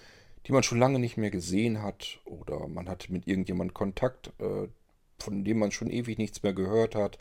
die 0.46 0.52
man 0.52 0.64
schon 0.64 0.80
lange 0.80 1.00
nicht 1.00 1.18
mehr 1.18 1.32
gesehen 1.32 1.82
hat. 1.82 2.20
Oder 2.26 2.68
man 2.68 2.90
hat 2.90 3.10
mit 3.10 3.28
irgendjemandem 3.28 3.74
Kontakt, 3.74 4.34
äh, 4.40 4.68
von 5.20 5.44
dem 5.44 5.60
man 5.60 5.72
schon 5.72 5.90
ewig 5.90 6.18
nichts 6.18 6.44
mehr 6.44 6.54
gehört 6.54 6.96
hat. 6.96 7.18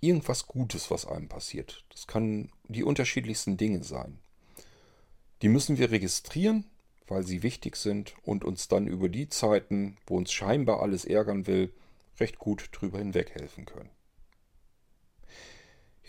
Irgendwas 0.00 0.46
Gutes, 0.46 0.90
was 0.90 1.06
einem 1.06 1.28
passiert. 1.28 1.84
Das 1.90 2.06
kann 2.06 2.50
die 2.68 2.84
unterschiedlichsten 2.84 3.56
Dinge 3.56 3.82
sein. 3.82 4.18
Die 5.42 5.48
müssen 5.48 5.78
wir 5.78 5.90
registrieren, 5.90 6.64
weil 7.06 7.24
sie 7.24 7.42
wichtig 7.42 7.76
sind 7.76 8.14
und 8.22 8.44
uns 8.44 8.68
dann 8.68 8.86
über 8.86 9.08
die 9.08 9.28
Zeiten, 9.28 9.96
wo 10.06 10.16
uns 10.16 10.32
scheinbar 10.32 10.80
alles 10.80 11.04
ärgern 11.04 11.46
will, 11.46 11.72
recht 12.18 12.38
gut 12.38 12.68
drüber 12.72 12.98
hinweg 12.98 13.30
helfen 13.34 13.66
können. 13.66 13.90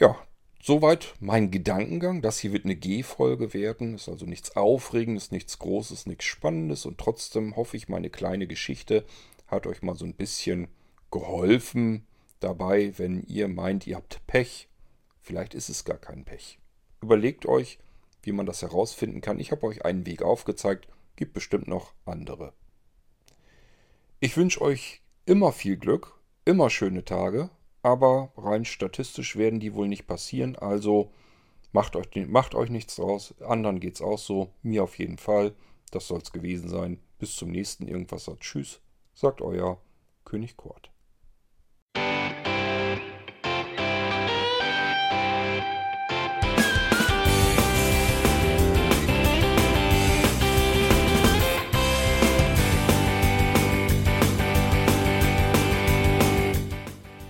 Ja, 0.01 0.17
soweit 0.59 1.13
mein 1.19 1.51
Gedankengang. 1.51 2.23
Das 2.23 2.39
hier 2.39 2.53
wird 2.53 2.65
eine 2.65 2.75
G-Folge 2.75 3.53
werden. 3.53 3.93
Ist 3.93 4.09
also 4.09 4.25
nichts 4.25 4.55
Aufregendes, 4.55 5.29
nichts 5.29 5.59
Großes, 5.59 6.07
nichts 6.07 6.25
Spannendes. 6.25 6.87
Und 6.87 6.97
trotzdem 6.97 7.55
hoffe 7.55 7.77
ich, 7.77 7.87
meine 7.87 8.09
kleine 8.09 8.47
Geschichte 8.47 9.05
hat 9.45 9.67
euch 9.67 9.83
mal 9.83 9.95
so 9.95 10.05
ein 10.05 10.15
bisschen 10.15 10.69
geholfen 11.11 12.07
dabei, 12.39 12.97
wenn 12.97 13.21
ihr 13.27 13.47
meint, 13.47 13.85
ihr 13.85 13.97
habt 13.97 14.25
Pech. 14.25 14.69
Vielleicht 15.19 15.53
ist 15.53 15.69
es 15.69 15.85
gar 15.85 15.99
kein 15.99 16.25
Pech. 16.25 16.57
Überlegt 17.03 17.45
euch, 17.45 17.77
wie 18.23 18.31
man 18.31 18.47
das 18.47 18.63
herausfinden 18.63 19.21
kann. 19.21 19.39
Ich 19.39 19.51
habe 19.51 19.67
euch 19.67 19.85
einen 19.85 20.07
Weg 20.07 20.23
aufgezeigt, 20.23 20.87
gibt 21.15 21.33
bestimmt 21.33 21.67
noch 21.67 21.93
andere. 22.05 22.53
Ich 24.19 24.35
wünsche 24.35 24.61
euch 24.61 25.03
immer 25.27 25.51
viel 25.51 25.77
Glück, 25.77 26.19
immer 26.43 26.71
schöne 26.71 27.05
Tage 27.05 27.51
aber 27.83 28.31
rein 28.37 28.65
statistisch 28.65 29.35
werden 29.35 29.59
die 29.59 29.73
wohl 29.73 29.87
nicht 29.87 30.07
passieren. 30.07 30.55
Also 30.55 31.11
macht 31.71 31.95
euch, 31.95 32.07
macht 32.27 32.55
euch 32.55 32.69
nichts 32.69 32.95
draus. 32.95 33.33
Anderen 33.41 33.79
geht 33.79 33.95
es 33.95 34.01
auch 34.01 34.19
so. 34.19 34.53
Mir 34.61 34.83
auf 34.83 34.97
jeden 34.99 35.17
Fall. 35.17 35.53
Das 35.91 36.07
soll 36.07 36.19
es 36.19 36.31
gewesen 36.31 36.69
sein. 36.69 36.99
Bis 37.19 37.35
zum 37.35 37.51
nächsten 37.51 37.87
Irgendwas. 37.87 38.29
Tschüss, 38.39 38.81
sagt 39.13 39.41
euer 39.41 39.81
König 40.25 40.57
Kurt. 40.57 40.91